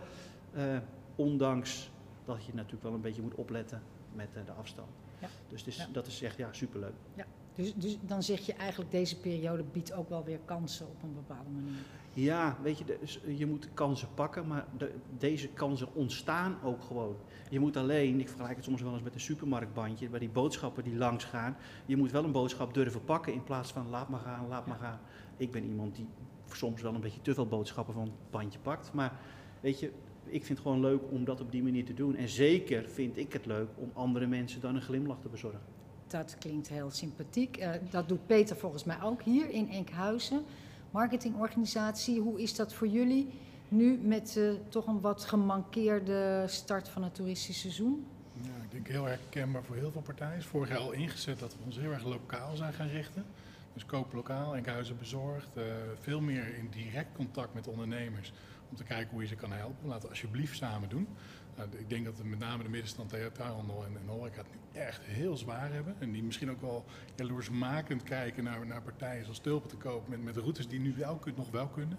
[0.53, 0.77] eh,
[1.15, 1.89] ondanks
[2.25, 3.81] dat je natuurlijk wel een beetje moet opletten
[4.13, 4.89] met eh, de afstand.
[5.19, 5.27] Ja.
[5.49, 5.87] Dus Ja.
[5.91, 6.93] dat is echt ja, superleuk.
[7.13, 7.25] Ja.
[7.55, 11.13] Dus, dus dan zeg je eigenlijk deze periode biedt ook wel weer kansen op een
[11.13, 11.73] bepaalde manier.
[12.13, 17.15] Ja, weet je, dus je moet kansen pakken, maar de- deze kansen ontstaan ook gewoon.
[17.49, 20.83] Je moet alleen, ik vergelijk het soms wel eens met een supermarktbandje, bij die boodschappen
[20.83, 21.55] die langs gaan.
[21.85, 24.77] Je moet wel een boodschap durven pakken in plaats van laat maar gaan, laat maar
[24.79, 24.99] gaan.
[25.37, 26.07] Ik ben iemand die
[26.51, 28.93] soms wel een beetje te veel boodschappen van het bandje pakt.
[28.93, 29.19] Maar
[29.61, 29.87] weet je,
[30.25, 32.15] ik vind het gewoon leuk om dat op die manier te doen.
[32.15, 35.61] En zeker vind ik het leuk om andere mensen dan een glimlach te bezorgen.
[36.07, 37.57] Dat klinkt heel sympathiek.
[37.57, 40.43] Eh, dat doet Peter volgens mij ook hier in Enkhuizen.
[40.91, 43.29] Marketingorganisatie, hoe is dat voor jullie
[43.69, 48.05] nu met eh, toch een wat gemankeerde start van het toeristisch seizoen?
[48.41, 50.43] Ja, ik denk heel herkenbaar voor heel veel partijen.
[50.43, 53.25] Vorig jaar al ingezet dat we ons heel erg lokaal zijn gaan richten.
[53.73, 55.47] Dus koop lokaal, Enkhuizen bezorgd.
[55.55, 55.63] eh,
[55.99, 58.33] veel meer in direct contact met ondernemers.
[58.69, 59.87] Om te kijken hoe je ze kan helpen.
[59.87, 61.07] Laten we alsjeblieft samen doen.
[61.55, 64.79] Nou, ik denk dat we met name de middenstand detailhandel en, en horeca het nu
[64.81, 65.95] echt heel zwaar hebben.
[65.99, 70.23] En die misschien ook wel jaloersmakend kijken naar, naar partijen zoals Tulpen te kopen met,
[70.23, 71.97] met routes die nu wel, nog wel kunnen.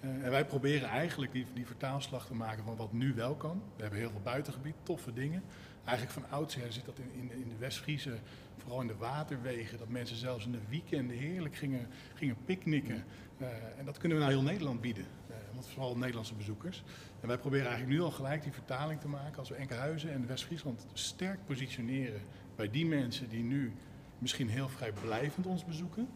[0.00, 3.62] Eh, en wij proberen eigenlijk die, die vertaalslag te maken van wat nu wel kan.
[3.76, 5.42] We hebben heel veel buitengebied, toffe dingen.
[5.84, 8.18] Eigenlijk van oudsher zit dat in, in, in de West-Friese,
[8.56, 13.04] vooral in de waterwegen, dat mensen zelfs in de weekenden heerlijk gingen, gingen picknicken.
[13.38, 15.04] Eh, en dat kunnen we nou heel Nederland bieden,
[15.56, 16.82] want vooral Nederlandse bezoekers.
[17.20, 20.26] En wij proberen eigenlijk nu al gelijk die vertaling te maken als we Enkhuizen en
[20.26, 22.20] West-Friesland sterk positioneren
[22.56, 23.72] bij die mensen die nu
[24.18, 26.08] misschien heel vrijblijvend ons bezoeken.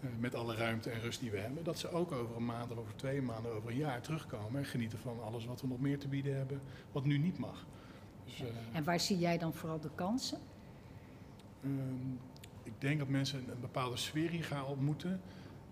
[0.00, 2.70] eh, met alle ruimte en rust die we hebben, dat ze ook over een maand
[2.70, 5.80] of over twee maanden, over een jaar terugkomen en genieten van alles wat we nog
[5.80, 6.60] meer te bieden hebben,
[6.92, 7.66] wat nu niet mag.
[8.24, 10.38] Dus, eh, En waar zie jij dan vooral de kansen?
[11.64, 12.12] Ehm,
[12.62, 15.20] ik denk dat mensen een, een bepaalde sfeer hier gaan ontmoeten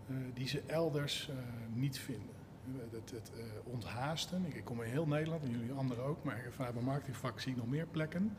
[0.08, 1.36] eh, die ze elders eh,
[1.74, 2.34] niet vinden.
[2.74, 4.44] Eh, Het, het eh, onthaasten.
[4.46, 7.58] Ik, kom in heel Nederland en jullie anderen ook, maar vanuit mijn marketingvak zie ik
[7.58, 8.36] nog meer plekken.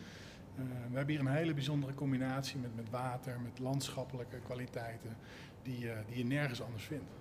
[0.55, 5.17] Eh, we hebben hier een hele bijzondere combinatie met, met water, met landschappelijke kwaliteiten,
[5.61, 7.11] die, die je nergens anders vindt.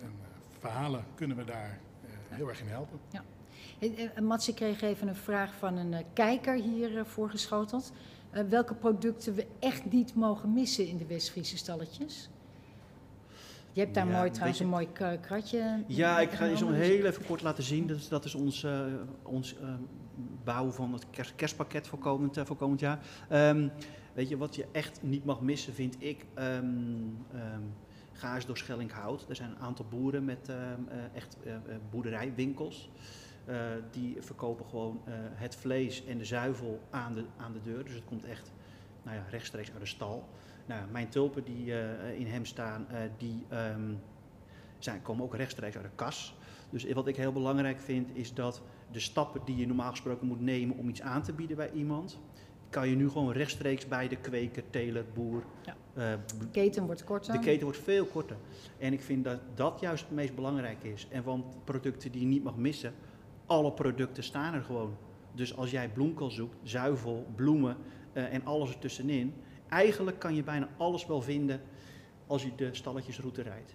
[0.00, 0.12] En
[0.58, 1.78] verhalen kunnen we daar
[2.28, 3.00] heel erg in helpen.
[3.10, 3.24] Ja.
[4.20, 7.92] Mats, ik kreeg even een vraag van een kijker hier voorgeschoteld.
[8.48, 12.30] Welke producten we echt niet mogen missen in de West-Friese stalletjes?
[13.80, 14.88] Je hebt daar Ja, mooi trouwens een mooi
[15.20, 15.84] kratje.
[15.86, 17.86] Ja, ik ga je zo heel even kort laten zien.
[17.86, 18.80] Dat is, dat is ons, eh,
[19.22, 19.68] ons eh,
[20.44, 22.98] bouw van het kers- kerstpakket voor komend, eh, voor komend jaar.
[23.28, 23.68] Ehm,
[24.12, 26.26] weet je, wat je echt niet mag missen, vind ik.
[28.12, 29.26] ga eens door Schellinghout.
[29.28, 30.50] Er zijn een aantal boeren met
[31.14, 31.36] echt
[31.90, 32.90] boerderijwinkels.
[33.90, 35.00] Die verkopen gewoon
[35.34, 37.84] het vlees en de zuivel aan de, aan de deur.
[37.84, 38.52] Dus het komt echt
[39.02, 40.28] nou ja, rechtstreeks uit de stal.
[40.70, 43.94] Nou, mijn tulpen die eh, in hem staan, eh, die ehm,
[44.78, 46.36] zijn, komen ook rechtstreeks uit de kas.
[46.70, 50.40] Dus wat ik heel belangrijk vind, is dat de stappen die je normaal gesproken moet
[50.40, 52.20] nemen om iets aan te bieden bij iemand,
[52.68, 55.42] kan je nu gewoon rechtstreeks bij de kweker, teler, boer.
[55.62, 55.76] Ja.
[55.94, 57.32] eh, De keten wordt korter.
[57.32, 58.36] de keten wordt veel korter.
[58.78, 61.06] En ik vind dat dat juist het meest belangrijk is.
[61.10, 62.94] En want producten die je niet mag missen,
[63.46, 64.96] alle producten staan er gewoon.
[65.32, 67.76] Dus als jij bloemkool zoekt, zuivel, bloemen
[68.12, 69.34] en alles ertussenin,
[69.70, 71.60] eigenlijk kan je bijna alles wel vinden
[72.26, 73.74] als je de stalletjesroute rijdt.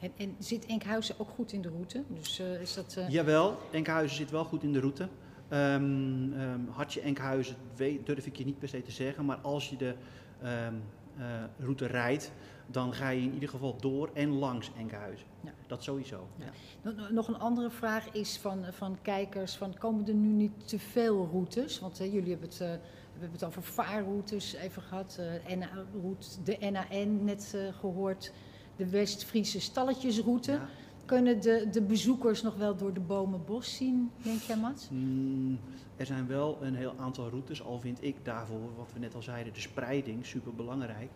[0.00, 2.02] En, en zit Enkhuizen ook goed in de route?
[2.08, 2.94] Dus eh, is dat...
[2.98, 5.08] eh, Jawel, Enkhuizen zit wel goed in de route.
[5.48, 9.70] Ehm ehm, Hartje Enkhuizen weet, durf ik je niet per se te zeggen, maar als
[9.70, 9.94] je de
[10.42, 10.74] ehm,
[11.18, 11.24] eh,
[11.58, 12.32] route rijdt,
[12.66, 15.26] dan ga je in ieder geval door en langs Enkhuizen.
[15.40, 15.52] Ja.
[15.66, 16.28] Dat sowieso.
[16.38, 16.44] Ja.
[16.82, 20.78] Nog- Nog een andere vraag is van, van kijkers, van, komen er nu niet te
[20.78, 21.80] veel routes?
[21.80, 22.80] Want jullie hebben het,
[23.14, 28.32] we hebben het over vaarroutes even gehad, eh NA-route, de NAN net eh, gehoord,
[28.76, 30.52] de West-Friese stalletjesroute.
[30.52, 30.68] Ja.
[31.04, 34.88] Kunnen de, de bezoekers nog wel door de bomenbos zien, denk jij Mats?
[34.90, 35.58] Mm,
[35.96, 39.22] er zijn wel een heel aantal routes, al vind ik daarvoor, wat we net al
[39.22, 41.10] zeiden, de spreiding super belangrijk.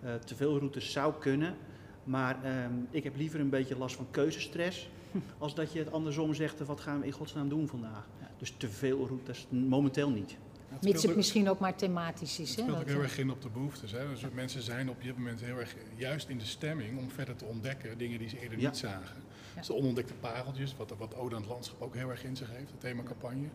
[0.00, 1.54] Eh, te veel routes zou kunnen,
[2.04, 4.88] maar ehm, ik heb liever een beetje last van keuzestress,
[5.38, 8.08] als dat je het andersom zegt, wat gaan we in godsnaam doen vandaag.
[8.38, 10.36] Dus te veel routes, momenteel niet.
[10.70, 12.48] Het Mits het ook- misschien ook maar thematisch is.
[12.48, 12.62] Het Hè?
[12.62, 13.92] speelt ook heel erg in op de behoeftes.
[13.92, 14.08] Hè?
[14.08, 17.44] Dus mensen zijn op dit moment heel erg juist in de stemming om verder te
[17.44, 18.68] ontdekken dingen die ze eerder Ja.
[18.68, 19.16] niet zagen.
[19.54, 19.58] Ja.
[19.58, 22.50] Dus de onontdekte pareltjes, wat, wat Ode aan het Landschap ook heel erg in zich
[22.50, 23.46] heeft, het themacampagne.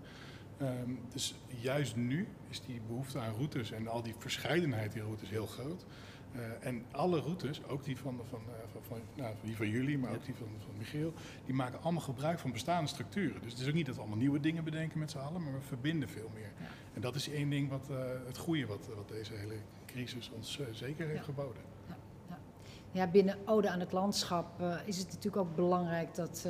[0.58, 5.30] Ehm, dus juist nu is die behoefte aan routes en al die verscheidenheid in routes
[5.30, 5.86] heel groot.
[6.32, 9.98] Eh, en alle routes, ook die van, van, eh, van, van, nou, die van jullie,
[9.98, 11.14] maar ook die van, van Michiel,
[11.46, 13.42] die maken allemaal gebruik van bestaande structuren.
[13.42, 15.54] Dus het is ook niet dat we allemaal nieuwe dingen bedenken met z'n allen, maar
[15.54, 16.52] we verbinden veel meer.
[16.96, 19.56] En dat is één ding wat eh, het goede wat, wat deze hele
[19.86, 21.24] crisis ons eh, zeker heeft Ja.
[21.26, 21.62] geboden.
[22.92, 26.48] Ja, binnen Ode aan het Landschap eh, is het natuurlijk ook belangrijk dat,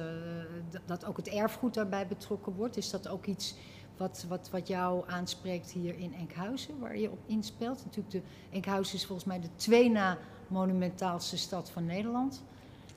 [0.86, 2.78] dat ook het erfgoed daarbij betrokken wordt.
[2.78, 3.56] Is dat ook iets
[3.98, 7.84] wat, wat, wat jou aanspreekt hier in Enkhuizen, waar je op inspeelt?
[7.86, 12.44] Natuurlijk, de, Enkhuizen is volgens mij de twee na monumentaalste stad van Nederland.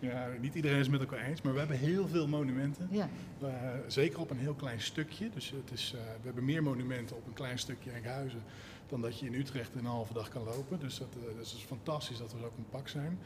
[0.00, 2.88] Ja, niet iedereen is het met elkaar eens, maar we hebben heel veel monumenten.
[2.90, 3.08] Ja.
[3.40, 3.48] Eh,
[3.86, 5.30] zeker op een heel klein stukje.
[5.34, 8.42] Dus het is, eh, we hebben meer monumenten op een klein stukje Enkhuizen
[8.86, 10.78] dan dat je in Utrecht in een halve dag kan lopen.
[10.80, 13.18] Dus dat, eh, dat is fantastisch dat we zo compact zijn.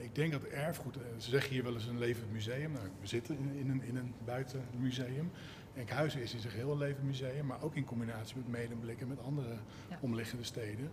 [0.00, 2.72] Ik denk dat erfgoed, ze zeggen hier wel eens een levend museum.
[2.72, 5.30] Nou, we zitten in, in een, in een buitenmuseum.
[5.74, 9.08] Enkhuizen is in zich heel een levend museum, maar ook in combinatie met Medemblik en
[9.08, 9.48] met andere
[9.90, 9.98] Ja.
[10.00, 10.90] omliggende steden.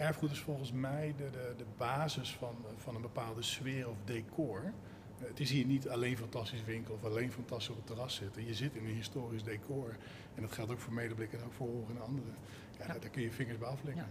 [0.00, 4.72] Erfgoed is volgens mij de, de, de basis van, van een bepaalde sfeer of decor.
[5.18, 8.46] Het is hier niet alleen fantastisch winkel of alleen fantastisch op het terras zitten.
[8.46, 9.96] Je zit in een historisch decor.
[10.34, 12.34] En dat geldt ook voor Medeblik en ook voor Horen en anderen.
[12.78, 14.06] Ja, Daar, daar kun je je vingers bij aflikken.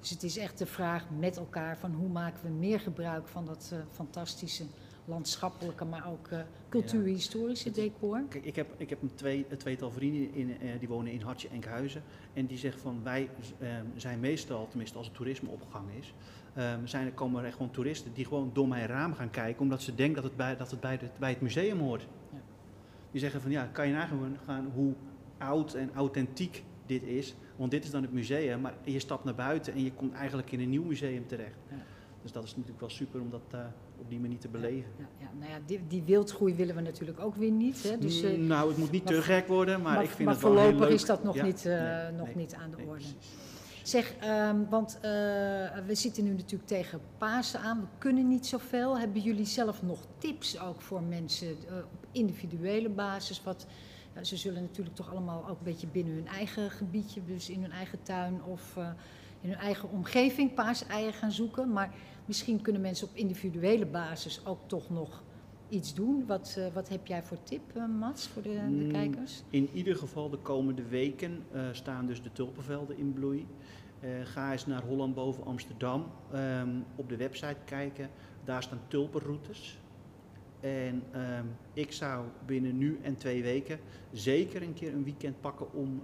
[0.00, 3.44] Dus het is echt de vraag met elkaar van hoe maken we meer gebruik van
[3.44, 4.64] dat eh, fantastische
[5.04, 6.38] landschappelijke, maar ook eh
[6.80, 8.22] cultuurhistorische decor.
[8.28, 11.20] Kijk, ik heb, ik heb een, twee, een tweetal vrienden in, eh, die wonen in
[11.20, 12.02] Hartje Enkhuizen.
[12.32, 16.14] En die zeggen van wij eh, zijn meestal, tenminste als het toerisme op gang is,
[16.54, 19.62] eh, zijn, er komen er echt gewoon toeristen die gewoon door mijn raam gaan kijken
[19.62, 22.06] omdat ze denken dat het bij, dat het, bij, de, bij het museum hoort.
[22.32, 22.38] Ja.
[23.10, 24.94] Die zeggen van ja, kan je nagaan gaan hoe
[25.38, 27.34] oud en authentiek dit is.
[27.56, 30.52] Want dit is dan het museum, maar je stapt naar buiten en je komt eigenlijk
[30.52, 31.58] in een nieuw museum terecht.
[31.70, 31.76] Ja.
[32.22, 33.60] Dus dat is natuurlijk wel super om dat eh,
[33.98, 34.90] op die manier te beleven.
[34.98, 37.82] Ja, ja, nou ja, die, die wildgroei willen we natuurlijk ook weer niet.
[37.82, 37.98] Hè?
[37.98, 40.34] Dus, eh, Mm, nou, het moet niet maar- te gek worden, maar, ik vind maar
[40.34, 40.94] het wel heel voorlopig leuk.
[40.98, 43.04] is dat nog, Ja, niet, eh, nee, nog nee, niet aan de nee, orde.
[43.82, 45.00] Zeg, ehm, want eh,
[45.86, 47.80] we zitten nu natuurlijk tegen Pasen aan.
[47.80, 48.98] We kunnen niet zoveel.
[48.98, 53.42] Hebben jullie zelf nog tips ook voor mensen eh, op individuele basis?
[53.42, 53.66] Wat,
[54.22, 57.72] ze zullen natuurlijk toch allemaal ook een beetje binnen hun eigen gebiedje, dus in hun
[57.72, 58.88] eigen tuin of eh,
[59.40, 61.72] in hun eigen omgeving paaseieren gaan zoeken.
[61.72, 65.22] Maar misschien kunnen mensen op individuele basis ook toch nog
[65.68, 66.26] iets doen.
[66.26, 69.42] Wat, eh, wat heb jij voor tip, eh, Mats, voor de, de Mm, kijkers?
[69.50, 73.46] In ieder geval de komende weken eh, staan dus de tulpenvelden in bloei.
[74.24, 76.06] Ga eens naar Holland boven Amsterdam.
[76.32, 78.10] Ehm, op de website kijken.
[78.44, 79.78] Daar staan tulpenroutes.
[80.60, 83.78] En ehm, ik zou binnen nu en twee weken
[84.12, 86.02] zeker een keer een weekend pakken om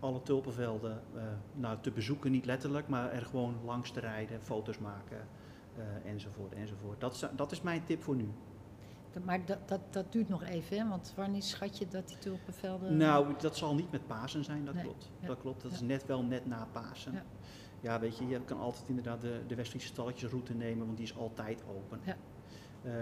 [0.00, 1.22] alle tulpenvelden eh,
[1.54, 2.30] nou, te bezoeken.
[2.30, 5.26] Niet letterlijk, maar er gewoon langs te rijden, foto's maken
[5.76, 6.52] eh, enzovoort.
[6.54, 7.00] enzovoort.
[7.00, 8.28] Dat, is, dat is mijn tip voor nu.
[9.24, 10.88] Maar dat, dat, dat duurt nog even, hè?
[10.88, 12.96] want wanneer schat je dat die tulpenvelden...
[12.96, 15.10] Nou, dat zal niet met Pasen zijn, dat Nee, klopt.
[15.20, 17.12] ja, Dat klopt, dat is net wel net na Pasen.
[17.12, 17.22] Ja.
[17.80, 21.16] Ja, weet je, je kan altijd inderdaad de, de West-Friese stalletjesroute nemen, want die is
[21.16, 22.00] altijd open.
[22.04, 22.16] Ja.
[22.82, 22.92] Eh,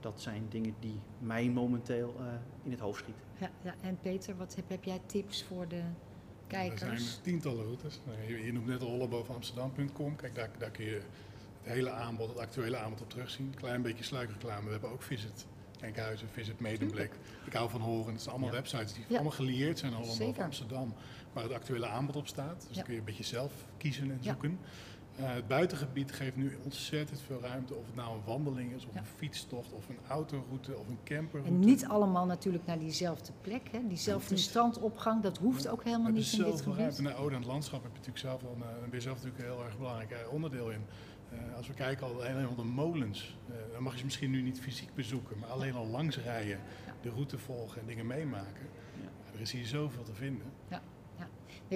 [0.00, 2.24] dat zijn dingen die mij momenteel eh,
[2.62, 3.22] in het hoofd schieten.
[3.38, 5.84] Ja, ja, en Peter, wat heb, heb jij tips voor de Er
[6.46, 6.80] kijkers?
[7.12, 8.00] zijn tientallen routes.
[8.06, 10.16] Nou, Je, noemt net al hollebovenamsterdam.com.
[10.16, 13.54] Kijk, daar, daar kun je het hele aanbod, het actuele aanbod op terugzien.
[13.54, 14.64] Klein beetje sluikreclame.
[14.66, 15.46] We hebben ook Visit
[15.80, 17.12] Enkhuizen, Visit Medemblik.
[17.46, 18.12] Ik hou van horen.
[18.12, 19.14] Het zijn allemaal websites die Ja.
[19.14, 20.28] allemaal gelieerd zijn allemaal Zeker.
[20.30, 20.94] over Amsterdam.
[21.32, 22.60] Waar het actuele aanbod op staat.
[22.60, 22.74] Dus Ja.
[22.74, 24.30] dan kun je een beetje zelf kiezen en Ja.
[24.30, 24.58] zoeken.
[25.20, 27.74] Eh, het buitengebied geeft nu ontzettend veel ruimte.
[27.74, 29.00] Of het nou een wandeling is, of Ja.
[29.00, 31.52] een fietstocht, of een autoroute, of een camperroute.
[31.52, 33.68] En niet allemaal natuurlijk naar diezelfde plek.
[33.70, 33.80] Hè?
[33.88, 36.78] Diezelfde strandopgang, dat hoeft ook helemaal niet in dit zoveel gebied.
[36.78, 37.02] ruimte.
[37.02, 39.44] Naar Ode aan het landschap heb je natuurlijk zelf wel, een, ben je zelf natuurlijk
[39.44, 40.84] een heel erg belangrijk eh, onderdeel in.
[41.30, 44.30] Eh, als we kijken al alleen al de molens, eh, dan mag je ze misschien
[44.30, 46.58] nu niet fysiek bezoeken, maar alleen al langs rijden,
[47.00, 48.66] de route volgen en dingen meemaken.
[49.02, 50.46] Ja, er is hier zoveel te vinden.
[50.68, 50.82] Ja,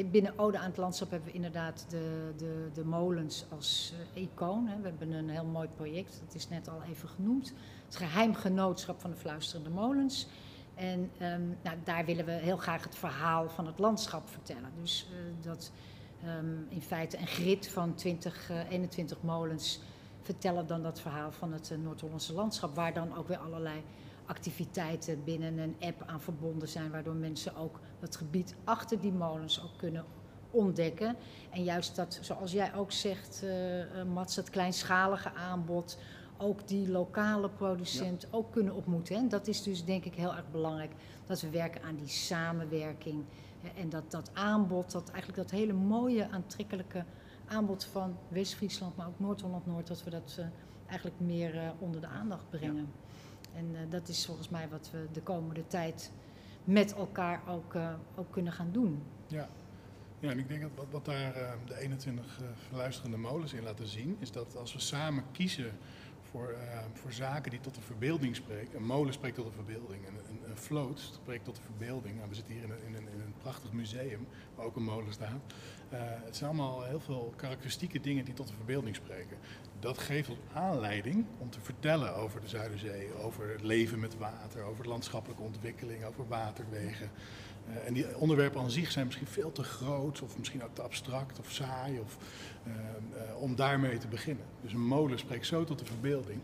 [0.02, 4.66] Binnen Ode aan het Landschap hebben we inderdaad de, de, de molens als eh, icoon.
[4.66, 4.76] Hè.
[4.80, 7.52] We hebben een heel mooi project, dat is net al even genoemd.
[7.84, 10.26] Het geheimgenootschap van de Fluisterende Molens.
[10.74, 14.70] En ehm, nou, daar willen we heel graag het verhaal van het landschap vertellen.
[14.80, 15.72] Dus eh, dat
[16.24, 19.80] ehm, in feite een grid van 20, eh, 21 molens
[20.22, 22.74] vertellen dan dat verhaal van het eh, Noord-Hollandse landschap.
[22.74, 23.82] Waar dan ook weer allerlei
[24.26, 26.90] activiteiten binnen een app aan verbonden zijn.
[26.90, 30.04] Waardoor mensen ook het gebied achter die molens ook kunnen
[30.50, 31.16] ontdekken.
[31.50, 35.98] En juist dat, zoals jij ook zegt, eh, Mats, het kleinschalige aanbod,
[36.38, 39.16] ook die lokale producent ook kunnen ontmoeten.
[39.16, 40.92] En dat is dus denk ik heel erg belangrijk,
[41.26, 43.24] dat we werken aan die samenwerking.
[43.76, 47.04] En dat dat aanbod, dat eigenlijk dat hele mooie, aantrekkelijke
[47.46, 50.46] aanbod van West-Friesland, maar ook Noord-Holland-Noord, dat we dat eh,
[50.86, 52.92] eigenlijk meer onder de aandacht brengen.
[53.54, 56.12] En eh, dat is volgens mij wat we de komende tijd
[56.64, 59.02] met elkaar ook, eh, ook kunnen gaan doen.
[59.26, 59.48] Ja.
[60.20, 63.86] Ja, en ik denk dat wat, daar eh, de 21 eh, verluisterende molens in laten
[63.86, 65.72] zien, is dat als we samen kiezen
[66.22, 66.54] voor,
[66.92, 68.76] voor zaken die tot de verbeelding spreken.
[68.76, 72.28] Een molen spreekt tot de verbeelding, een, een, een vloot spreekt tot de verbeelding.
[72.28, 75.12] We zitten hier in een, in, een, in een prachtig museum waar ook een molen
[75.12, 75.52] staat.
[75.90, 79.36] Eh, het zijn allemaal heel veel karakteristieke dingen die tot de verbeelding spreken.
[79.80, 84.62] Dat geeft ons aanleiding om te vertellen over de Zuiderzee, over het leven met water,
[84.62, 87.10] over landschappelijke ontwikkeling, over waterwegen.
[87.68, 90.82] Eh, en die onderwerpen aan zich zijn misschien veel te groot, of misschien ook te
[90.82, 92.16] abstract of saai, of,
[92.64, 92.72] eh,
[93.40, 94.44] om daarmee te beginnen.
[94.62, 96.40] Dus een molen spreekt zo tot de verbeelding,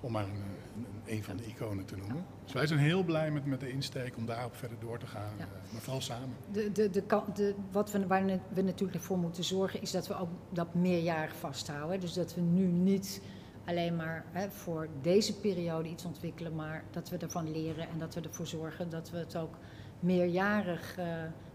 [0.00, 0.30] om maar een,
[0.76, 2.26] een, een van de iconen te noemen.
[2.44, 5.32] Dus wij zijn heel blij met, met de insteek om daarop verder door te gaan,
[5.38, 6.36] eh, maar vooral samen.
[6.52, 10.30] De, de, de, wat we, waar we natuurlijk voor moeten zorgen, is dat we ook
[10.50, 12.00] dat meerjarig vasthouden.
[12.00, 13.22] Dus dat we nu niet
[13.64, 18.14] alleen maar hè, voor deze periode iets ontwikkelen, maar dat we ervan leren en dat
[18.14, 19.54] we ervoor zorgen dat we het ook
[20.00, 21.06] meerjarig eh,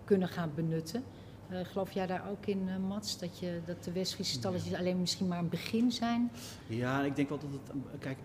[0.04, 1.04] kunnen gaan benutten.
[1.50, 5.00] Eh, geloof jij daar ook in, eh, Mats, dat, je, dat de West-Friese stalletjes alleen
[5.00, 6.32] misschien maar een begin zijn?
[6.68, 7.70] Ja, ik denk wel dat het.
[7.70, 8.18] eh, Kijk,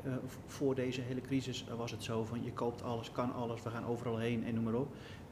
[0.46, 3.86] voor deze hele crisis was het zo van je koopt alles, kan alles, we gaan
[3.86, 4.88] overal heen en noem maar op.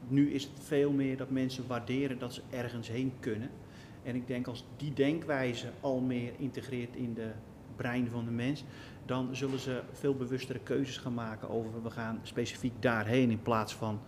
[0.07, 3.49] Nu is het veel meer dat mensen waarderen dat ze ergens heen kunnen.
[4.03, 7.31] En ik denk als die denkwijze al meer integreert in de
[7.75, 8.63] brein van de mens,
[9.05, 13.75] dan zullen ze veel bewustere keuzes gaan maken over we gaan specifiek daarheen in plaats
[13.75, 13.99] van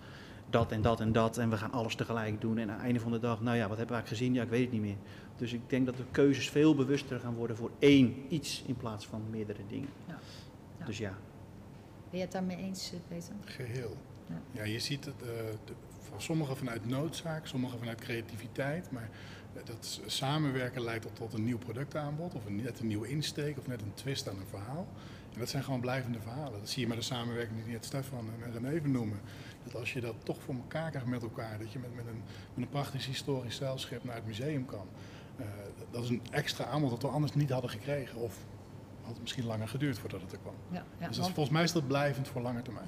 [0.49, 2.57] dat en dat en dat en we gaan alles tegelijk doen.
[2.57, 4.33] En aan het einde van de dag, nou ja, wat hebben we eigenlijk gezien?
[4.33, 4.97] Ja, ik weet het niet meer.
[5.35, 9.07] Dus ik denk dat de keuzes veel bewuster gaan worden voor één iets in plaats
[9.07, 9.89] van meerdere dingen.
[10.07, 10.19] Ja.
[10.79, 10.85] Ja.
[10.85, 11.17] Dus ja.
[12.09, 13.33] Ben je het daarmee eens, eh, Peter?
[13.45, 13.97] Geheel.
[14.27, 14.41] Ja.
[14.51, 15.27] Ja, je ziet het, eh,
[15.65, 15.73] de,
[16.09, 19.09] van sommigen vanuit noodzaak, sommigen vanuit creativiteit, maar
[19.53, 23.57] eh, dat samenwerken leidt tot, tot een nieuw productaanbod of een, net een nieuwe insteek
[23.57, 24.87] of net een twist aan een verhaal.
[25.33, 26.59] En dat zijn gewoon blijvende verhalen.
[26.59, 29.19] Dat zie je met de samenwerking die net Stefan en René even noemen.
[29.71, 32.21] Dat als je dat toch voor elkaar krijgt met elkaar, dat je met, met, een,
[32.53, 34.85] met een prachtig historisch zeilschip naar het museum kan.
[35.37, 35.45] eh,
[35.91, 38.19] dat is een extra aanbod dat we anders niet hadden gekregen.
[38.21, 38.37] Of
[39.01, 40.53] had het misschien langer geduurd voordat het er kwam.
[40.71, 42.87] Ja, ja, dus dat is, want- volgens mij is dat blijvend voor lange termijn.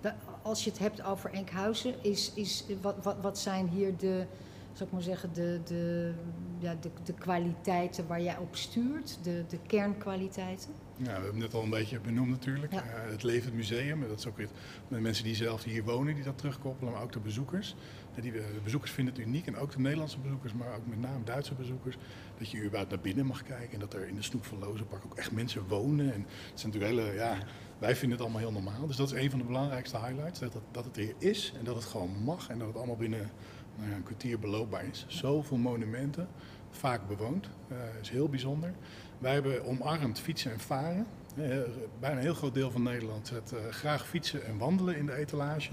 [0.00, 4.26] Da- Als je het hebt over Enkhuizen, is, is, wat, wat, wat zijn hier de,
[4.72, 6.14] zou ik maar zeggen, de, de,
[6.58, 10.70] ja, de, de kwaliteiten waar jij op stuurt, de, de kernkwaliteiten?
[11.04, 12.72] Ja, we hebben het net al een beetje benoemd natuurlijk.
[12.72, 12.82] Ja.
[12.82, 14.48] Eh, het Levend Museum, dat is ook weer
[14.88, 17.74] de mensen die zelf hier wonen, die dat terugkoppelen, maar ook de bezoekers.
[18.14, 21.00] Eh, Die, de bezoekers vinden het uniek en ook de Nederlandse bezoekers, maar ook met
[21.00, 21.96] name Duitse bezoekers.
[22.38, 25.04] Dat je überhaupt naar binnen mag kijken en dat er in de Snoep van Lozenpark
[25.04, 26.12] ook echt mensen wonen.
[26.12, 27.38] En het is natuurlijk hele, ja,
[27.78, 28.86] wij vinden het allemaal heel normaal.
[28.86, 31.64] Dus dat is een van de belangrijkste highlights, dat, het- dat het er is en
[31.64, 33.30] dat het gewoon mag en dat het allemaal binnen
[33.76, 35.04] nou ja, een kwartier beloopbaar is.
[35.08, 36.28] Zoveel monumenten,
[36.70, 38.72] vaak bewoond, eh is heel bijzonder.
[39.22, 41.06] Wij hebben omarmd fietsen en varen.
[41.36, 41.58] Eh,
[42.00, 45.14] bijna een heel groot deel van Nederland zet eh, graag fietsen en wandelen in de
[45.14, 45.70] etalage.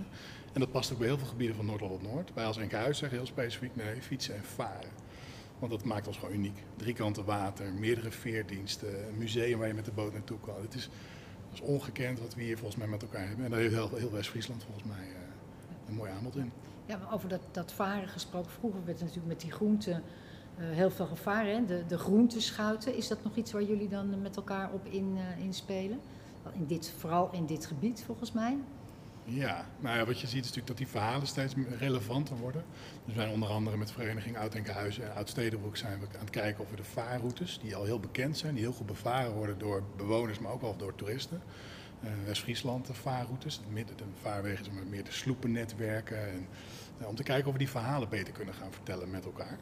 [0.53, 2.33] En dat past ook bij heel veel gebieden van Noord-Holland-Noord.
[2.33, 4.89] Wij als Enkhuis zeggen heel specifiek nee, fietsen en varen.
[5.59, 6.63] Want dat maakt ons gewoon uniek.
[6.75, 10.61] Drie kanten water, meerdere veerdiensten, een museum waar je met de boot naartoe kan.
[10.61, 10.89] Het is,
[11.49, 13.45] dat is ongekend wat we hier volgens mij met elkaar hebben.
[13.45, 16.51] En daar heeft heel, heel West-Friesland volgens mij eh, een mooi aanbod in.
[16.85, 18.51] Ja, maar over dat, dat varen gesproken.
[18.51, 20.03] Vroeger werd er natuurlijk met die groenten
[20.65, 21.55] heel veel gevaren.
[21.55, 21.65] Hè?
[21.65, 25.43] De, de groenteschuiten, is dat nog iets waar jullie dan met elkaar op in, eh,
[25.43, 25.99] inspelen?
[26.53, 28.57] In dit, vooral in dit gebied volgens mij.
[29.23, 32.63] Ja, nou ja, wat je ziet is natuurlijk dat die verhalen steeds relevanter worden.
[33.05, 36.63] Dus we zijn onder andere met Vereniging Oud-Enkhuizen en Oud-Stedenbroek zijn we aan het kijken
[36.63, 39.83] of we de vaarroutes, die al heel bekend zijn, die heel goed bevaren worden door
[39.97, 41.41] bewoners, maar ook wel door toeristen.
[42.03, 46.29] Uh, West-Friesland de vaarroutes, midden de vaarwegen maar meer de sloepennetwerken.
[46.29, 46.47] En,
[47.05, 49.57] om te kijken of we die verhalen beter kunnen gaan vertellen met elkaar.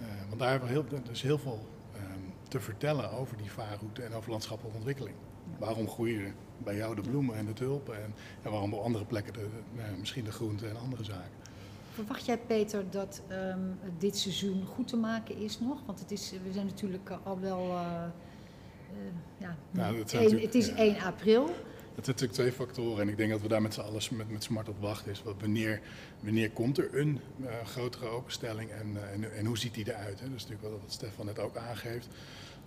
[0.00, 4.02] Uh, want daar hebben we heel, dus heel veel ehm, te vertellen over die vaarroute
[4.02, 5.16] en over landschappelijke ontwikkeling.
[5.58, 9.32] Waarom groeien bij jou de bloemen en de tulpen en, en waarom op andere plekken
[9.32, 11.38] de, nou, misschien de groenten en andere zaken.
[11.94, 15.78] Verwacht jij, Peter, dat um, dit seizoen goed te maken is nog?
[15.86, 17.60] Want het is, we zijn natuurlijk al wel.
[17.60, 18.04] Uh,
[18.92, 18.98] uh,
[19.38, 20.74] ja, nou, het, het is ja.
[20.74, 21.50] 1 april.
[21.94, 24.30] Het zijn natuurlijk twee factoren en ik denk dat we daar met z'n allen met,
[24.30, 25.10] met smart op wachten.
[25.10, 25.80] Is wanneer,
[26.20, 30.20] wanneer komt er een uh, grotere openstelling en, en, en, hoe ziet die eruit?
[30.20, 30.26] Hè?
[30.26, 32.08] Dat is natuurlijk wat Stefan net ook aangeeft.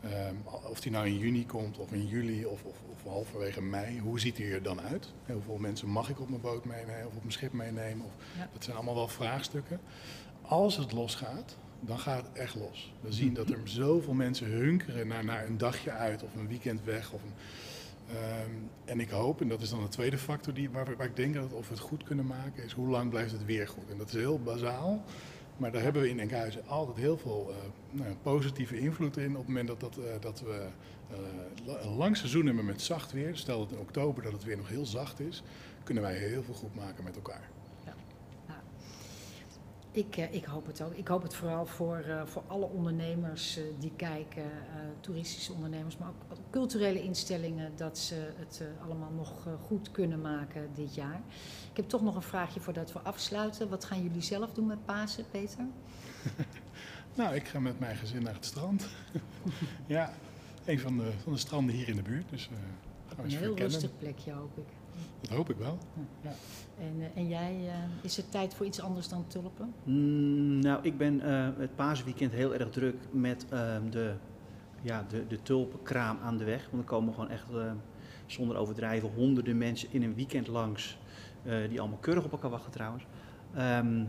[0.06, 4.00] Um, of die nou in juni komt of in juli of, of, of halverwege mei,
[4.00, 5.08] hoe ziet die er dan uit?
[5.26, 8.06] Hoeveel mensen mag ik op mijn boot meenemen of op mijn schip meenemen?
[8.06, 8.50] Of, ja.
[8.54, 9.80] Dat zijn allemaal wel vraagstukken.
[10.42, 12.94] Als het losgaat, dan gaat het echt los.
[13.02, 16.84] We zien dat er zoveel mensen hunkeren naar, naar een dagje uit of een weekend
[16.84, 17.12] weg.
[17.12, 17.34] Of een,
[18.10, 21.16] um, en ik hoop, en dat is dan de tweede factor die, waar, waar ik
[21.16, 23.90] denk dat of we het goed kunnen maken, is hoe lang blijft het weer goed?
[23.90, 25.04] En dat is heel bazaal.
[25.58, 27.56] Maar daar hebben we in Enkhuizen altijd heel veel uh,
[28.02, 29.32] nou, positieve invloed in.
[29.32, 30.68] Op het moment dat, dat, uh, dat we
[31.12, 34.58] uh, een lang seizoen hebben met zacht weer, stel dat in oktober dat het weer
[34.58, 35.44] nog heel zacht is,
[35.84, 37.50] kunnen wij heel veel goed maken met elkaar.
[39.94, 40.00] Ja.
[40.00, 40.94] Nou, ik, ik hoop het ook.
[40.94, 44.44] Ik hoop het vooral voor, voor alle ondernemers die kijken,
[45.00, 50.96] toeristische ondernemers, maar ook culturele instellingen, dat ze het allemaal nog goed kunnen maken dit
[50.96, 51.22] jaar.
[51.72, 53.70] Ik heb toch nog een vraagje voordat we afsluiten.
[53.70, 55.66] Wat gaan jullie zelf doen met Pasen, Peter?
[57.18, 58.88] nou, ik ga met mijn gezin naar het strand.
[59.86, 60.14] ja,
[60.66, 62.30] een van de, van de stranden hier in de buurt.
[62.30, 62.58] Dus, uh,
[63.08, 64.83] gaan we een heel rustig plekje, hoop ik.
[65.22, 65.78] Dat hoop ik wel.
[66.22, 66.32] Ja.
[66.80, 69.74] En, uh, en jij, uh, is het tijd voor iets anders dan tulpen?
[69.84, 71.20] Mm, nou, ik ben
[71.60, 73.46] het paasweekend heel erg druk met
[73.90, 74.14] de,
[74.82, 76.68] ja, de, de tulpenkraam aan de weg.
[76.70, 77.46] Want er komen gewoon echt,
[78.26, 80.98] zonder overdrijven, honderden mensen in een weekend langs.
[81.44, 83.06] Uh, die allemaal keurig op elkaar wachten trouwens.
[83.58, 84.08] Um,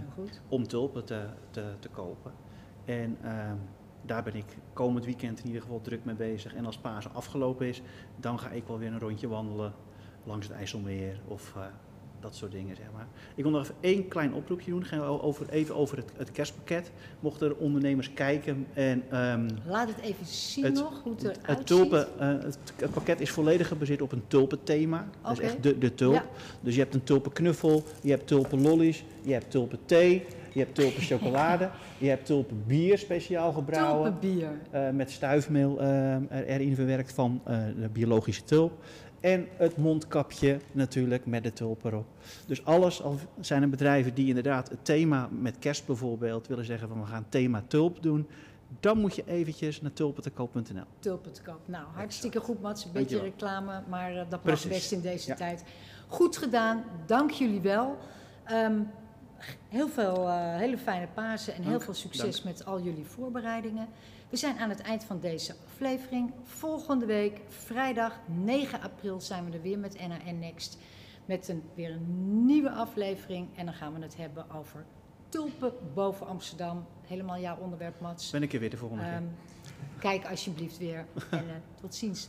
[0.48, 2.32] om tulpen te, te, te, kopen.
[2.84, 3.58] En um,
[4.02, 6.54] daar ben ik komend weekend in ieder geval druk mee bezig.
[6.54, 7.82] En als Pasen afgelopen is,
[8.16, 9.72] dan ga ik wel weer een rondje wandelen
[10.24, 11.62] langs het IJsselmeer of uh,
[12.24, 13.06] dat soort dingen, zeg maar.
[13.34, 16.90] Ik wil nog even één klein oproepje doen, gaan over, even over het, het kerstpakket.
[17.20, 19.18] Mochten er ondernemers kijken en...
[19.18, 22.90] Um, Laat het even zien het, nog, hoe het eruit het, tulpen, uh, het, het,
[22.90, 24.96] pakket is volledig gebaseerd op een tulpenthema.
[24.96, 25.20] Okay.
[25.22, 26.14] Dat is echt de, de tulp.
[26.14, 26.24] Ja.
[26.60, 30.26] Dus je hebt een tulpenknuffel, je hebt tulpenlollies, je hebt tulpenthee...
[30.52, 34.18] Je hebt tulpen chocolade, je hebt tulpen bier speciaal gebrouwen.
[34.20, 34.48] Tulpenbier.
[34.74, 37.40] Uh, met stuifmeel uh, er, erin verwerkt van
[37.80, 38.72] de biologische tulp.
[39.24, 42.06] En het mondkapje natuurlijk met de tulp erop.
[42.46, 46.88] Dus alles, al zijn er bedrijven die inderdaad het thema met kerst bijvoorbeeld willen zeggen
[46.88, 48.26] van we gaan thema tulp doen.
[48.80, 50.84] Dan moet je eventjes naar tulpentekoop.nl.
[50.98, 51.60] Tulpentekoop.
[51.64, 52.84] Nou, hartstikke goed Mats.
[52.84, 55.34] Een beetje reclame, maar uh, dat mag best in deze ja.
[55.34, 55.64] tijd.
[56.08, 56.84] Goed gedaan.
[57.06, 57.96] Dank jullie wel.
[58.50, 58.90] Um,
[59.68, 62.56] heel veel uh, hele fijne Pasen en heel veel succes Dank.
[62.56, 63.88] met al jullie voorbereidingen.
[64.34, 66.32] We zijn aan het eind van deze aflevering.
[66.42, 70.78] Volgende week, vrijdag 9 april, zijn we er weer met NAN Next.
[71.24, 73.48] Met een, weer een nieuwe aflevering.
[73.56, 74.84] En dan gaan we het hebben over
[75.28, 76.86] tulpen boven Amsterdam.
[77.06, 78.30] Helemaal jouw onderwerp, Mats.
[78.30, 79.14] Ben ik er weer de volgende keer.
[79.14, 79.36] Um,
[79.98, 81.06] kijk alsjeblieft weer.
[81.30, 82.28] en uh, tot ziens.